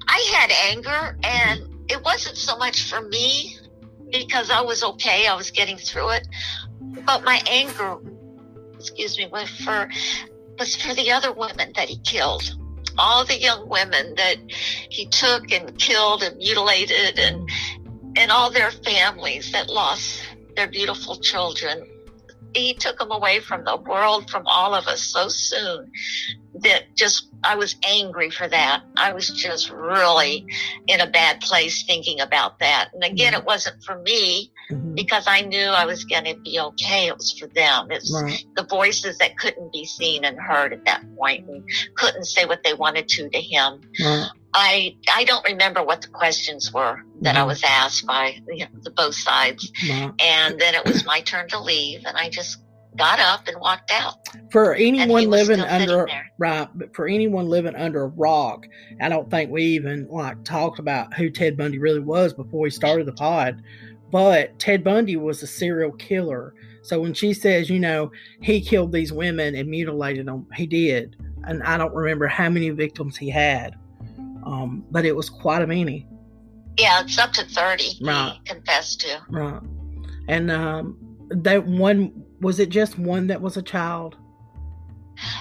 [0.07, 3.59] I had anger and it wasn't so much for me
[4.11, 5.27] because I was okay.
[5.27, 6.29] I was getting through it.
[7.05, 7.99] But my anger,
[8.75, 9.89] excuse me, was for,
[10.59, 12.57] was for the other women that he killed.
[12.97, 17.51] All the young women that he took and killed and mutilated and,
[18.17, 20.23] and all their families that lost
[20.57, 21.87] their beautiful children.
[22.55, 25.91] He took them away from the world, from all of us so soon
[26.63, 28.83] that just I was angry for that.
[28.97, 30.47] I was just really
[30.87, 32.91] in a bad place thinking about that.
[32.95, 33.39] And again, Mhm.
[33.41, 34.95] it wasn't for me Mhm.
[34.95, 37.09] because I knew I was going to be okay.
[37.09, 37.91] It was for them.
[37.91, 38.45] It's Right.
[38.55, 41.65] the voices that couldn't be seen and heard at that point and
[41.97, 43.81] couldn't say what they wanted to to him.
[44.01, 44.29] Right.
[44.55, 47.47] I I don't remember what the questions were that I Mhm.
[47.49, 49.73] was asked by you know, the both sides.
[50.21, 52.59] And then it was my turn to leave, and I just
[52.97, 54.15] got up and walked out.
[54.53, 56.07] For anyone living under
[56.39, 58.67] right, but for anyone living under a rock,
[59.01, 62.71] I don't think we even like talked about who Ted Bundy really was before we
[62.71, 63.61] started the pod.
[64.13, 66.55] But Ted Bundy was a serial killer.
[66.83, 68.13] So when she says, you know,
[68.43, 71.17] he killed these women and mutilated them, he did.
[71.45, 73.75] And I don't remember how many victims he had,
[74.45, 76.07] um, but it was quite a many.
[76.79, 77.99] Yeah, it's up to thirty.
[78.03, 78.33] Right.
[78.45, 79.21] He confessed to.
[79.31, 79.61] Right.
[80.29, 80.97] And um,
[81.31, 84.17] that one was it just one that was a child?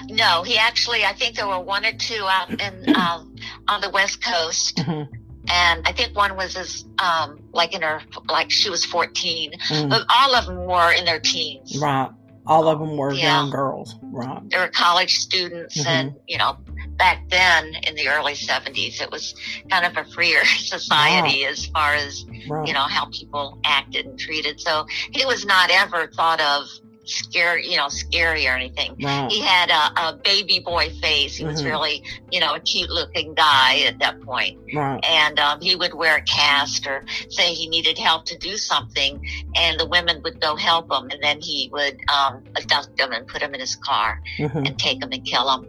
[0.08, 1.04] No, he actually.
[1.04, 3.34] I think there were one or two out in um,
[3.68, 5.08] on the west coast, Mhm.
[5.50, 9.52] and I think one was as um, like in her like she was fourteen.
[9.70, 9.90] Mm.
[9.90, 11.76] But all of them were in their teens.
[11.80, 12.10] Right.
[12.46, 13.38] All of them were Yeah.
[13.40, 13.96] young girls.
[14.02, 14.48] Right.
[14.50, 15.86] They were college students, Mhm.
[15.86, 16.56] and you know,
[16.96, 19.34] back then in the early seventies, it was
[19.70, 22.66] kind of a freer society as far as Right.
[22.68, 24.60] you know how people acted and treated.
[24.60, 26.66] So he was not ever thought of
[27.06, 28.96] scary, you know, scary or anything.
[29.02, 29.30] Right.
[29.30, 31.36] He had a, a baby boy face.
[31.36, 31.66] He was Mhm.
[31.66, 34.58] really, you know, a cute looking guy at that point.
[34.74, 35.04] Right.
[35.06, 39.22] And um, he would wear a cast or say he needed help to do something,
[39.54, 43.26] and the women would go help him, and then he would um, abduct them and
[43.26, 44.66] put them in his car Mhm.
[44.66, 45.66] and take them and kill them.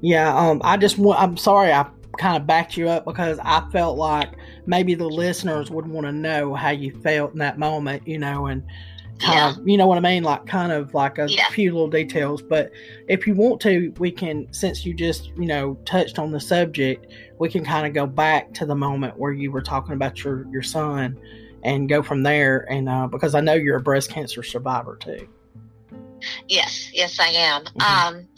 [0.00, 0.34] Yeah.
[0.36, 0.60] Um.
[0.64, 1.20] I just want.
[1.20, 1.72] I'm sorry.
[1.72, 1.86] I
[2.18, 4.30] kind of backed you up because I felt like
[4.66, 8.06] maybe the listeners would want to know how you felt in that moment.
[8.06, 8.62] You know, and
[9.18, 9.50] kind Yeah.
[9.60, 11.48] of, you know what I mean, like kind of like a Yeah.
[11.50, 12.42] few little details.
[12.42, 12.70] But
[13.08, 14.46] if you want to, we can.
[14.52, 17.06] Since you just you know touched on the subject,
[17.38, 20.46] we can kind of go back to the moment where you were talking about your
[20.50, 21.16] your son.
[21.64, 25.28] And go from there, and uh, because I know you're a breast cancer survivor too.
[26.48, 27.64] Yes, yes, I am.
[27.64, 27.82] Mhm.
[27.82, 28.28] Um,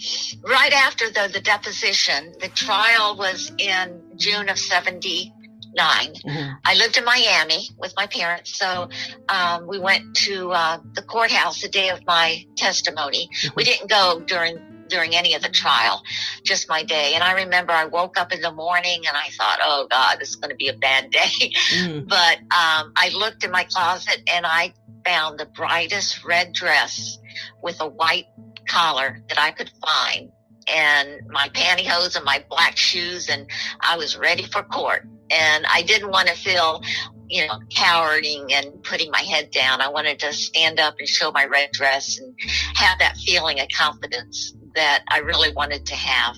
[0.42, 5.32] right after the, the deposition, the trial was in June of 79.
[5.76, 6.56] Mhm.
[6.64, 8.88] I lived in Miami with my parents, so
[9.28, 13.28] um, we went to uh, the courthouse the day of my testimony.
[13.56, 14.58] We didn't go during
[14.88, 16.02] during any of the trial,
[16.44, 17.12] just my day.
[17.14, 20.30] And I remember I woke up in the morning and I thought, "Oh God, this
[20.30, 22.08] is going to be a bad day." Mm.
[22.08, 24.74] but um, I looked in my closet and I
[25.04, 27.18] found the brightest red dress
[27.62, 28.26] with a white
[28.68, 30.30] collar that I could find,
[30.72, 33.46] and my pantyhose and my black shoes, and
[33.80, 35.06] I was ready for court.
[35.30, 36.82] And I didn't want to feel,
[37.28, 39.80] you know, cowering and putting my head down.
[39.80, 42.34] I wanted to stand up and show my red dress and
[42.74, 46.36] have that feeling of confidence that I really wanted to have.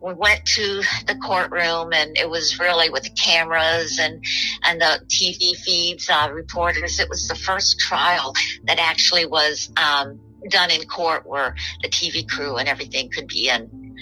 [0.00, 4.24] We went to the courtroom and it was really with cameras and,
[4.64, 6.98] and the TV feeds, uh, reporters.
[6.98, 8.34] It was the first trial
[8.64, 13.48] that actually was, um, done in court where the TV crew and everything could be
[13.48, 13.96] in.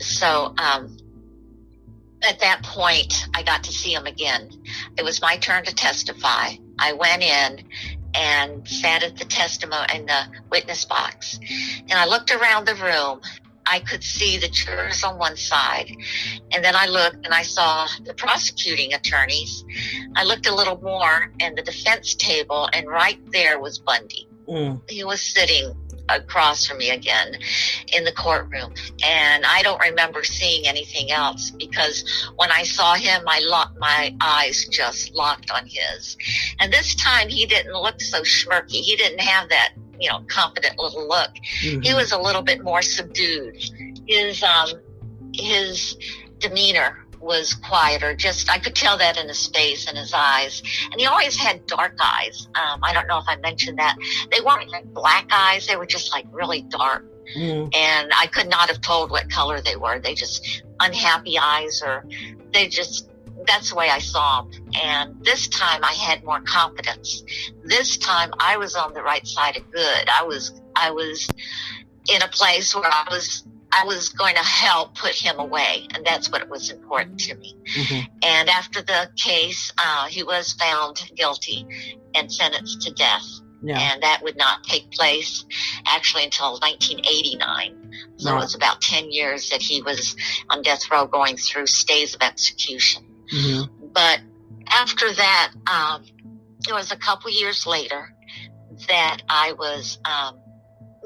[0.00, 0.96] So, um,
[2.22, 4.50] at that point, I got to see him again.
[4.96, 6.54] It was my turn to testify.
[6.78, 7.64] I went in
[8.14, 11.38] and sat at the testimony in the witness box,
[11.88, 13.20] and I looked around the room.
[13.70, 15.90] I could see the jurors on one side,
[16.52, 19.62] and then I looked and I saw the prosecuting attorneys.
[20.16, 24.80] I looked a little more, and the defense table, and right there was Bundy Mm.
[24.88, 25.74] he was sitting
[26.08, 27.36] across from me again
[27.94, 28.72] in the courtroom.
[29.04, 32.04] And i don't remember seeing anything else because
[32.36, 36.16] when i saw him my lo- my eyes just locked on his.
[36.60, 38.80] And this time he didn't look so smirky.
[38.82, 41.30] He didn't have that you know confident little look.
[41.62, 41.84] Mhm.
[41.84, 43.56] he was a little bit more subdued.
[44.06, 44.68] His um
[45.34, 45.96] his
[46.38, 48.14] demeanor was quieter.
[48.14, 50.62] Just i could tell that in his face and his eyes.
[50.90, 52.48] And he always had dark eyes.
[52.54, 53.96] Um, i don't know if i mentioned that.
[54.30, 55.66] They weren't like black eyes.
[55.66, 57.04] They were just like really dark.
[57.36, 57.74] Mm.
[57.76, 59.98] and i could not have told what color they were.
[59.98, 62.06] They just unhappy eyes or
[62.54, 63.10] they just
[63.46, 67.22] that's the way i saw them and this time i had more confidence.
[67.64, 70.08] This time i was on the right side of good.
[70.08, 71.28] I was i was
[72.10, 76.04] in a place where i was I was going to help put him away, and
[76.04, 77.54] that's what was important to me.
[77.76, 78.08] Mhm.
[78.22, 81.66] And after the case, uh, he was found guilty
[82.14, 83.26] and sentenced to death.
[83.62, 83.78] Yeah.
[83.78, 85.44] And that would not take place
[85.84, 87.90] actually until 1989.
[88.16, 88.38] So Right.
[88.38, 90.16] it was about 10 years that he was
[90.48, 93.04] on death row going through stays of execution.
[93.32, 93.68] Mhm.
[93.92, 94.20] But
[94.68, 96.04] after that, um,
[96.68, 98.14] it was a couple years later
[98.86, 100.38] that I was um,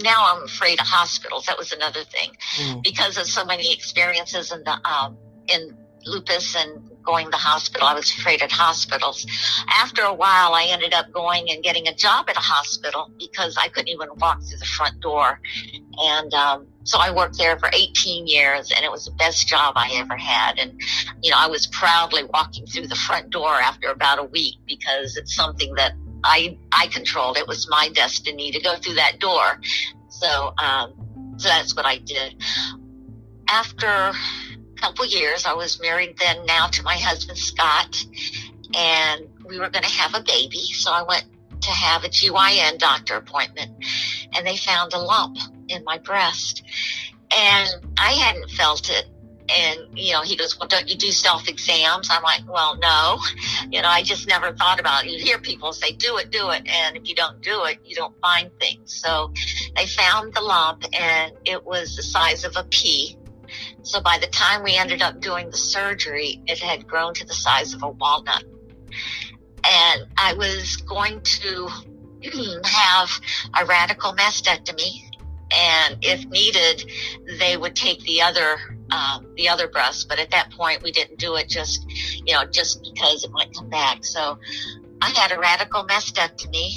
[0.00, 1.46] now I'm afraid of hospitals.
[1.46, 2.82] That was another thing mm.
[2.82, 5.16] because of so many experiences in the um,
[5.48, 7.86] in lupus and going to the hospital.
[7.86, 9.26] I was afraid at hospitals.
[9.68, 13.56] After a while, I ended up going and getting a job at a hospital because
[13.56, 15.40] I couldn't even walk through the front door.
[15.98, 19.74] And um, so I worked there for 18 years, and it was the best job
[19.76, 20.58] I ever had.
[20.58, 20.80] And
[21.22, 25.16] you know, I was proudly walking through the front door after about a week because
[25.16, 25.92] it's something that
[26.24, 27.36] I I controlled.
[27.36, 29.60] It was my destiny to go through that door.
[30.08, 30.94] So um,
[31.36, 32.42] so that's what I did.
[33.48, 34.14] After a
[34.82, 35.46] couple years.
[35.46, 38.04] I was married then now to my husband, Scott,
[38.74, 40.58] and we were going to have a baby.
[40.58, 41.24] So I went
[41.62, 43.70] to have a GYN doctor appointment
[44.34, 46.64] and they found a lump in my breast
[47.34, 49.06] and I hadn't felt it.
[49.54, 52.08] And, you know, he goes, well, don't you do self exams?
[52.10, 53.18] I'm like, well, no,
[53.70, 55.10] you know, I just never thought about it.
[55.10, 56.66] You hear people say, do it, do it.
[56.66, 58.94] And if you don't do it, you don't find things.
[59.02, 59.32] So
[59.76, 63.18] they found the lump and it was the size of a pea
[63.82, 67.34] so by the time we ended up doing the surgery, it had grown to the
[67.34, 68.44] size of a walnut.
[69.64, 71.68] And I was going to
[72.64, 73.10] have
[73.58, 75.08] a radical mastectomy.
[75.54, 76.90] And if needed,
[77.38, 80.08] they would take the other, um, the other breast.
[80.08, 81.84] But at that point, we didn't do it just,
[82.24, 84.04] you know, just because it might come back.
[84.04, 84.38] So
[85.00, 86.70] I had a radical mastectomy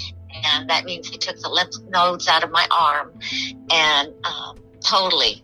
[0.43, 3.18] and that means they took the lymph nodes out of my arm
[3.72, 5.43] and um, totally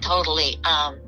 [0.00, 1.00] totally um,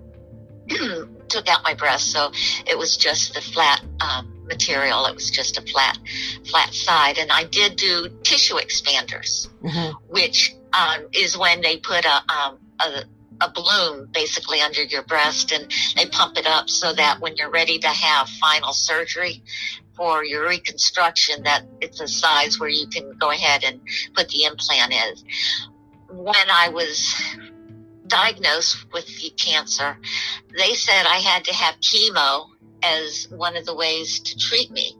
[1.28, 2.32] took out my breast, so
[2.66, 5.06] it was just the flat um, material.
[5.06, 5.98] It was just a flat,
[6.44, 9.96] flat side, and I did do tissue expanders, mm-hmm.
[10.08, 13.04] which um, is when they put a, um, a
[13.40, 17.50] a balloon basically under your breast and they pump it up so that when you're
[17.50, 19.42] ready to have final surgery
[19.96, 23.80] for your reconstruction that it's a size where you can go ahead and
[24.14, 25.14] put the implant in.
[26.16, 27.14] When I was
[28.06, 29.98] diagnosed with the cancer,
[30.56, 32.46] they said I had to have chemo
[32.82, 34.96] as one of the ways to treat me.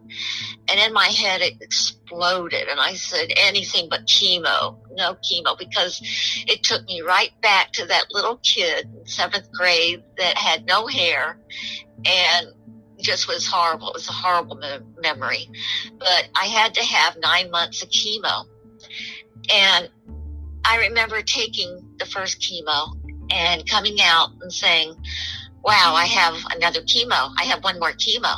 [0.69, 2.69] And in my head, it exploded.
[2.69, 6.01] And I said, anything but chemo, no chemo, because
[6.47, 10.87] it took me right back to that little kid in seventh grade that had no
[10.87, 11.39] hair
[12.05, 12.47] and
[12.99, 13.89] just was horrible.
[13.89, 15.49] It was a horrible me- memory.
[15.99, 18.45] But I had to have nine months of chemo.
[19.53, 19.91] And
[20.65, 22.97] I remember taking the first chemo
[23.31, 24.95] and coming out and saying,
[25.63, 27.33] wow, I have another chemo.
[27.39, 28.35] I have one more chemo.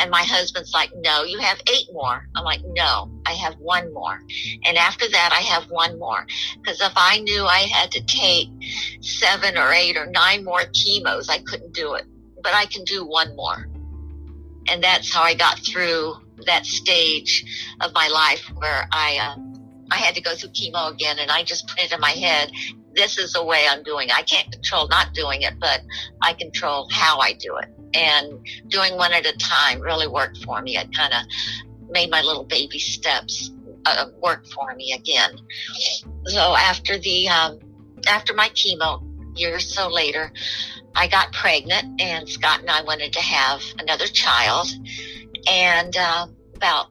[0.00, 2.26] And my husband's like, no, you have eight more.
[2.34, 4.20] I'm like, no, I have one more.
[4.64, 6.26] And after that, I have one more.
[6.56, 8.48] Because if I knew I had to take
[9.00, 12.04] seven or eight or nine more chemos, I couldn't do it.
[12.42, 13.68] But I can do one more.
[14.68, 16.14] And that's how I got through
[16.46, 19.45] that stage of my life where I, uh,
[19.90, 22.50] I had to go through chemo again and I just put it in my head
[22.96, 24.08] this is the way I'm doing.
[24.08, 24.16] It.
[24.16, 25.82] I can't control not doing it, but
[26.22, 27.68] I control how I do it.
[27.94, 30.76] And doing one at a time really worked for me.
[30.76, 33.52] It kind of made my little baby steps
[33.84, 35.38] uh, work for me again.
[36.24, 37.60] So after the um,
[38.08, 39.02] after my chemo,
[39.38, 40.32] years so later,
[40.94, 44.68] I got pregnant, and Scott and I wanted to have another child.
[45.48, 46.26] And uh,
[46.56, 46.88] about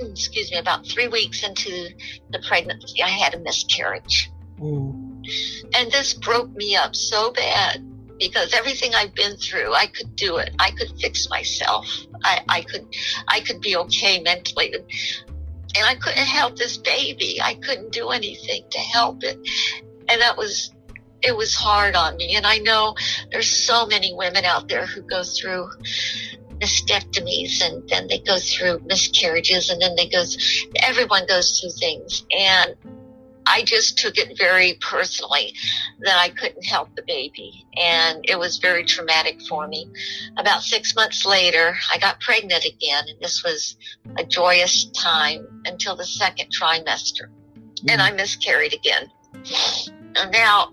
[0.00, 1.88] excuse me, about three weeks into
[2.30, 4.30] the pregnancy, I had a miscarriage.
[4.58, 5.26] Mm.
[5.76, 7.82] And this broke me up so bad
[8.18, 10.54] because everything I've been through, I could do it.
[10.58, 11.86] I could fix myself.
[12.22, 12.86] I, I could,
[13.28, 14.74] I could be okay mentally.
[14.74, 17.40] And I couldn't help this baby.
[17.42, 19.36] I couldn't do anything to help it.
[20.08, 20.72] And that was,
[21.22, 22.36] it was hard on me.
[22.36, 22.94] And I know
[23.32, 25.70] there's so many women out there who go through
[26.60, 30.24] mastectomies and then they go through miscarriages and then they go,
[30.82, 32.24] everyone goes through things.
[32.36, 32.76] And
[33.46, 35.54] I just took it very personally
[36.00, 37.66] that I couldn't help the baby.
[37.76, 39.90] And it was very traumatic for me.
[40.38, 43.04] About six months later, I got pregnant again.
[43.08, 43.76] And this was
[44.16, 47.28] a joyous time until the second trimester.
[47.88, 49.10] And I miscarried again.
[50.16, 50.72] And now,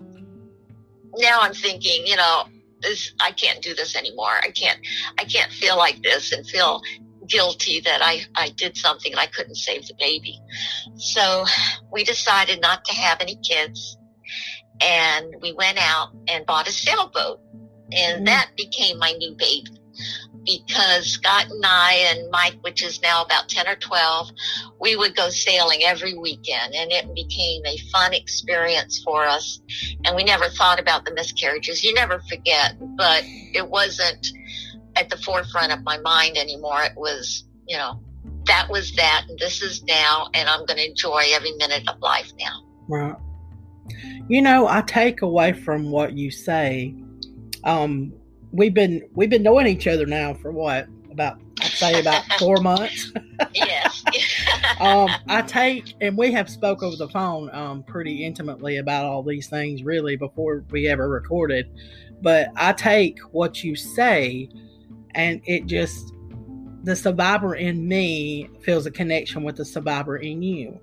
[1.18, 2.44] now I'm thinking, you know,
[2.82, 4.32] this, I can't do this anymore.
[4.42, 4.78] I can't,
[5.18, 6.82] I can't feel like this and feel
[7.26, 10.40] guilty that I, I did something and I couldn't save the baby.
[10.96, 11.44] So
[11.92, 13.96] we decided not to have any kids
[14.80, 17.40] and we went out and bought a sailboat
[17.92, 18.24] and mm-hmm.
[18.24, 19.78] that became my new baby
[20.44, 24.30] because Scott and I and Mike, which is now about 10 or 12,
[24.80, 29.60] we would go sailing every weekend and it became a fun experience for us.
[30.04, 31.84] And we never thought about the miscarriages.
[31.84, 34.26] You never forget, but it wasn't,
[34.96, 36.82] at the forefront of my mind anymore.
[36.82, 38.00] It was, you know,
[38.46, 42.00] that was that, and this is now, and I'm going to enjoy every minute of
[42.00, 42.62] life now.
[42.88, 43.16] Right.
[44.28, 46.94] You know, I take away from what you say.
[47.64, 48.12] Um,
[48.52, 52.58] we've been we've been knowing each other now for what about I'd say about four
[52.58, 53.12] months.
[53.54, 54.04] yes.
[54.80, 59.22] um, I take and we have spoke over the phone um, pretty intimately about all
[59.22, 61.70] these things really before we ever recorded.
[62.20, 64.48] But I take what you say,
[65.14, 66.12] and it just
[66.84, 70.80] the survivor in me feels a connection with the survivor in you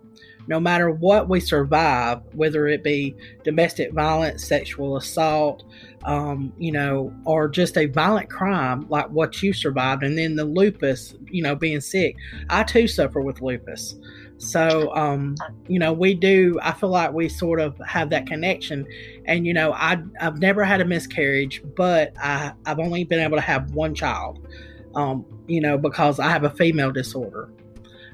[0.49, 5.63] no matter what we survive, whether it be domestic violence, sexual assault,
[6.03, 10.45] um, you know, or just a violent crime like what you survived, and then the
[10.45, 12.15] lupus, you know, being sick.
[12.49, 13.95] I too suffer with lupus.
[14.39, 15.35] So, um,
[15.67, 18.87] you know, we do, I feel like we sort of have that connection.
[19.25, 23.35] And, you know, I, I've never had a miscarriage, but I, I've only been able
[23.35, 24.47] to have one child,
[24.95, 27.49] um, you know, because I have a female disorder.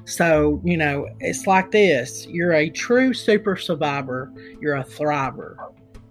[0.04, 5.56] So, you know, it's like this you're a true super survivor, you're a thriver.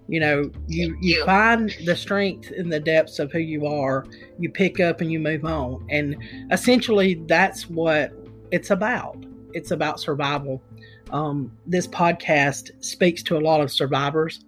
[0.08, 4.06] You know, you, you find the strength in the depths of who you are,
[4.38, 5.86] you pick up and you move on.
[5.89, 6.16] And
[6.51, 8.14] essentially, that's what
[8.51, 9.26] it's about.
[9.53, 10.62] It's about survival.
[11.12, 14.43] Um, this podcast speaks to a lot of survivors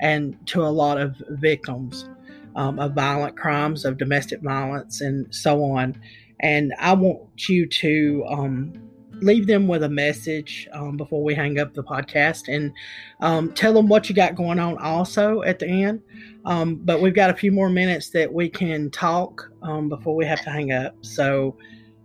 [0.00, 2.08] and to a lot of victims
[2.56, 6.00] um, of violent crimes, of domestic violence, and so on.
[6.40, 8.89] And I want you to um,
[9.22, 12.72] leave them with a message um, before we hang up the podcast and
[13.20, 16.02] um, tell them what you got going on also at the end.
[16.44, 20.24] Um, but we've got a few more minutes that we can talk um, before we
[20.26, 20.94] have to hang up.
[21.02, 21.56] So,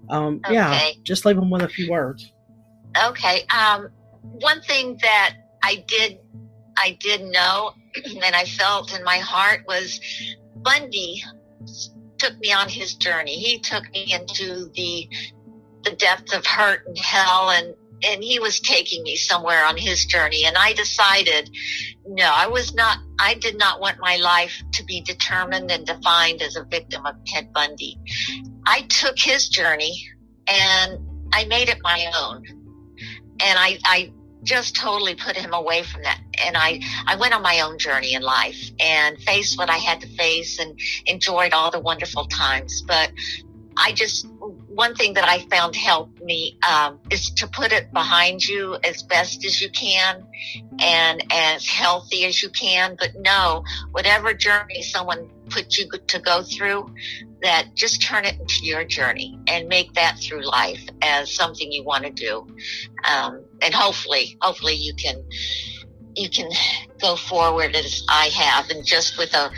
[0.10, 0.54] um, okay.
[0.54, 2.32] yeah, just leave them with a few words.
[3.06, 3.46] Okay.
[3.56, 3.90] Um,
[4.22, 6.20] one thing that I did,
[6.78, 7.74] I did know,
[8.24, 10.00] and I felt in my heart was
[10.58, 11.24] Bundy
[12.18, 13.38] took me on his journey.
[13.38, 15.08] He took me into the
[15.86, 20.06] the depth of hurt and hell and and he was taking me somewhere on his
[20.06, 20.44] journey.
[20.46, 21.50] And i decided
[22.06, 26.42] no i was not i did not want my life to be determined and defined
[26.42, 27.98] as a victim of ted bundy.
[28.66, 30.04] I took his journey
[30.48, 31.00] and
[31.32, 32.44] i made it my own.
[33.42, 34.12] And i i
[34.44, 36.20] just totally put him away from that.
[36.46, 40.02] And i i went on my own journey in life and faced what i had
[40.02, 42.82] to face and enjoyed all the wonderful times.
[42.82, 43.12] But
[43.78, 44.28] I just
[44.76, 49.04] one thing that I found helped me um, is to put it behind you as
[49.04, 50.26] best as you can
[50.80, 52.98] and as healthy as you can.
[53.00, 56.94] But no, whatever journey someone put you to go through,
[57.42, 61.84] that just turn it into your journey and make that through life as something you
[61.84, 62.48] want to do.
[63.10, 65.24] Um, and hopefully, hopefully you can
[66.16, 66.50] you can
[67.02, 69.52] go forward as I have, and just with a,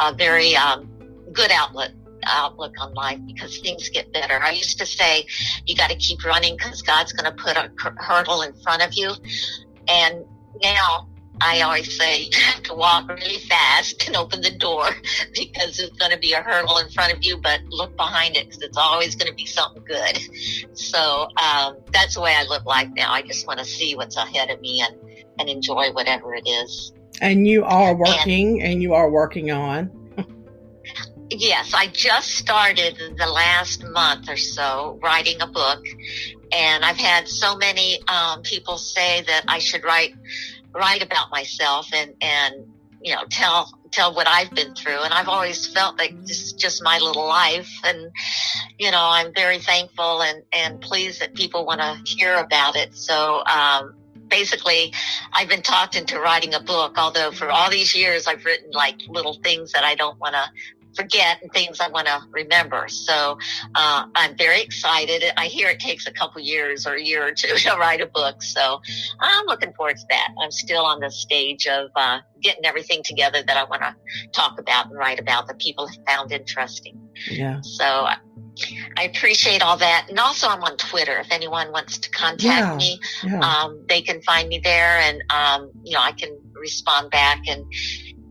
[0.00, 0.88] a very um,
[1.32, 1.92] good outlet
[2.24, 4.34] outlook on life because things get better.
[4.42, 5.26] I used to say,
[5.66, 8.92] you got to keep running because God's going to put a hurdle in front of
[8.94, 9.12] you.
[9.88, 10.24] And
[10.62, 11.08] now
[11.40, 14.88] I always say you have to walk really fast and open the door
[15.34, 18.46] because there's going to be a hurdle in front of you, but look behind it
[18.46, 20.18] because it's always going to be something good.
[20.76, 23.12] So um, that's the way I live life now.
[23.12, 24.96] I just want to see what's ahead of me and,
[25.38, 26.92] and enjoy whatever it is.
[27.20, 30.05] And you are working and, and you are working on
[31.30, 35.84] Yes, I just started the last month or so writing a book,
[36.52, 40.14] and I've had so many um, people say that I should write
[40.72, 42.66] write about myself and and
[43.02, 46.52] you know tell tell what I've been through, and I've always felt like this is
[46.52, 48.12] just my little life, and
[48.78, 52.94] you know I'm very thankful and and pleased that people want to hear about it.
[52.94, 53.42] So.
[53.46, 53.94] Um,
[54.28, 54.92] basically
[55.32, 58.96] I've been talked into writing a book, although for all these years I've written like
[59.08, 60.50] little things that I don't want to
[60.96, 62.88] forget and things I want to remember.
[62.88, 63.38] So
[63.74, 65.24] uh, I'm very excited.
[65.36, 68.06] I hear it takes a couple years or a year or two to write a
[68.06, 68.42] book.
[68.42, 68.80] So
[69.20, 70.28] I'm looking forward to that.
[70.40, 73.94] I'm still on the stage of uh, getting everything together that I want to
[74.32, 76.98] talk about and write about that people have found interesting.
[77.30, 77.60] Yeah.
[77.62, 77.84] So
[78.96, 80.06] I appreciate all that.
[80.08, 81.18] And also I'm on Twitter.
[81.18, 83.40] If anyone wants to contact yeah, me, yeah.
[83.40, 87.64] Um, they can find me there and, um, you know, I can respond back and,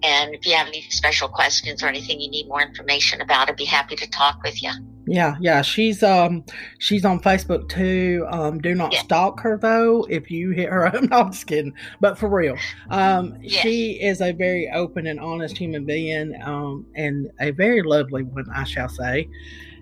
[0.04, 3.56] and if you have any special questions or anything you need more information about, I'd
[3.56, 4.72] be happy to talk with you.
[5.08, 6.44] Yeah, yeah, she's um
[6.80, 8.26] she's on Facebook too.
[8.30, 9.02] Um, do not yeah.
[9.04, 10.06] stalk her though.
[10.10, 12.58] If you hit her, I'm not just kidding, but for real,
[12.90, 13.62] um, yeah.
[13.62, 18.46] she is a very open and honest human being, um, and a very lovely one,
[18.54, 19.30] I shall say.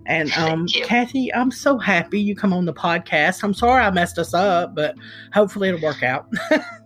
[0.05, 3.43] And um, Kathy, I'm so happy you come on the podcast.
[3.43, 4.95] I'm sorry I messed us up, but
[5.33, 6.27] hopefully it'll work out.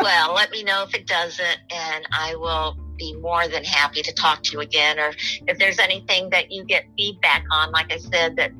[0.00, 4.12] well, let me know if it doesn't, and I will be more than happy to
[4.12, 4.98] talk to you again.
[4.98, 5.12] Or
[5.46, 8.52] if there's anything that you get feedback on, like I said, that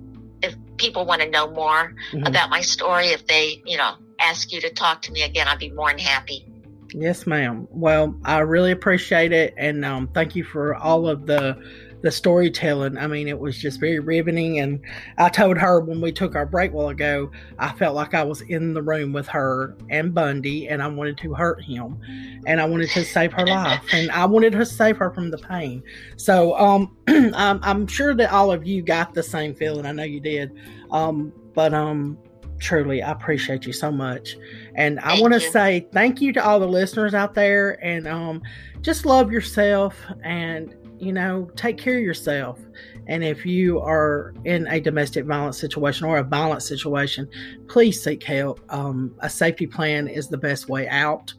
[0.42, 2.26] if people want to know more mm-hmm.
[2.26, 5.59] about my story, if they, you know, ask you to talk to me again, I'd
[5.59, 6.46] be more than happy.
[6.94, 7.68] Yes, ma'am.
[7.70, 11.57] Well, I really appreciate it, and um, thank you for all of the
[12.01, 12.96] the storytelling.
[12.96, 14.61] I mean, it was just very riveting.
[14.61, 14.80] And
[15.16, 18.42] I told her when we took our break while ago, I felt like I was
[18.42, 21.99] in the room with her and Bundy, and I wanted to hurt him,
[22.46, 25.38] and I wanted to save her life, and I wanted to save her from the
[25.38, 25.82] pain.
[26.16, 29.86] So, um, I'm, I'm sure that all of you got the same feeling.
[29.86, 30.53] I know you did.
[30.90, 32.18] Um, but um,
[32.59, 34.36] truly i appreciate you so much
[34.74, 38.42] and i want to say thank you to all the listeners out there and um
[38.80, 42.59] just love yourself and you know take care of yourself
[43.07, 47.28] and if you are in a domestic violence situation or a violent situation
[47.68, 51.32] please seek help um, a safety plan is the best way out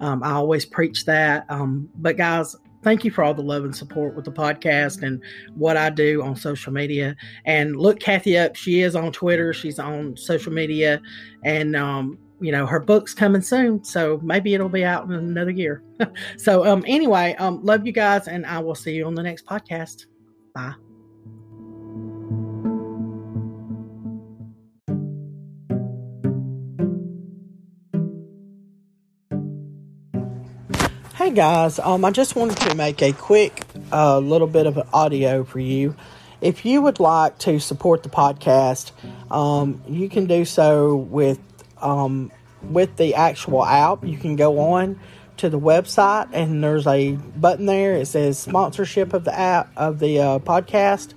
[0.00, 3.74] um, i always preach that um, but guys thank you for all the love and
[3.76, 5.22] support with the podcast and
[5.54, 7.14] what I do on social media.
[7.44, 8.56] And look Kathy up.
[8.56, 9.52] She is on Twitter.
[9.52, 11.02] She's on social media.
[11.44, 13.84] And, um, you know, her book's coming soon.
[13.84, 15.82] So maybe it'll be out in another year.
[16.36, 18.28] so, um, anyway, um, love you guys.
[18.28, 20.06] And I will see you on the next podcast.
[20.54, 20.74] Bye.
[31.14, 35.44] Hey guys, um, I just wanted to make a quick uh, little bit of audio
[35.44, 35.94] for you.
[36.40, 38.92] If you would like to support the podcast,
[39.30, 41.38] um, you can do so with
[41.80, 42.30] um,
[42.62, 44.04] with the actual app.
[44.04, 44.98] You can go on
[45.38, 47.94] to the website and there's a button there.
[47.94, 51.14] It says sponsorship of the app of the uh, podcast,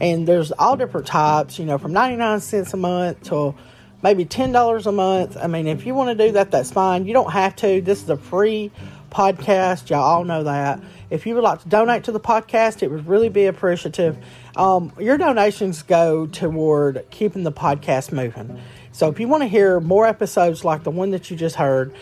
[0.00, 1.58] and there's all different types.
[1.58, 3.54] You know, from ninety nine cents a month to
[4.02, 5.36] maybe ten dollars a month.
[5.36, 7.06] I mean, if you want to do that, that's fine.
[7.06, 7.80] You don't have to.
[7.80, 8.70] This is a free
[9.10, 9.90] podcast.
[9.90, 10.80] Y'all all know that.
[11.10, 14.16] If you would like to donate to the podcast, it would really be appreciative.
[14.56, 18.60] Um, your donations go toward keeping the podcast moving.
[18.96, 21.94] So if you want to hear more episodes like the one that you just heard,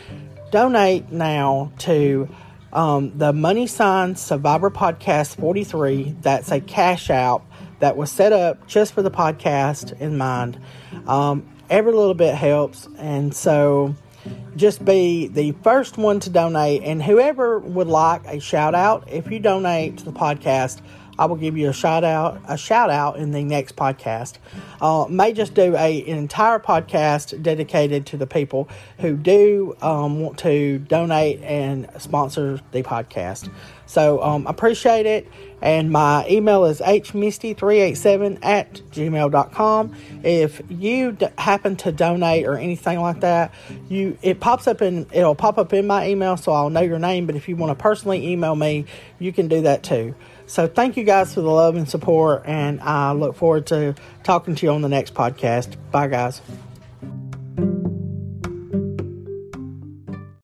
[0.53, 2.29] donate now to
[2.73, 6.15] um, the Money Sign Survivor Podcast 43.
[6.21, 7.45] That's a cash out
[7.81, 10.61] that was set up just for the podcast in mind.
[11.09, 12.87] Um, every little bit helps.
[12.97, 13.97] And so
[14.55, 16.85] just be the first one to donate.
[16.85, 20.81] And whoever would like a shout out, if you donate to the podcast,
[21.19, 24.39] I will give you a shout out, a shout out in the next podcast.
[24.81, 30.21] Uh, may just do a, an entire podcast dedicated to the people who do um,
[30.21, 33.51] want to donate and sponsor the podcast.
[33.87, 35.29] So um, appreciate it.
[35.61, 39.95] And my email is hmisty387 at gmail.com.
[40.23, 43.55] If you d- happen to donate or anything like that,
[43.89, 46.99] you it pops up in it'll pop up in my email so I'll know your
[46.99, 47.25] name.
[47.27, 48.85] But if you want to personally email me,
[49.19, 50.15] you can do that too.
[50.47, 54.55] So thank you guys for the love and support, and I look forward to talking
[54.55, 55.77] to you on the next podcast.
[55.91, 56.41] Bye, guys.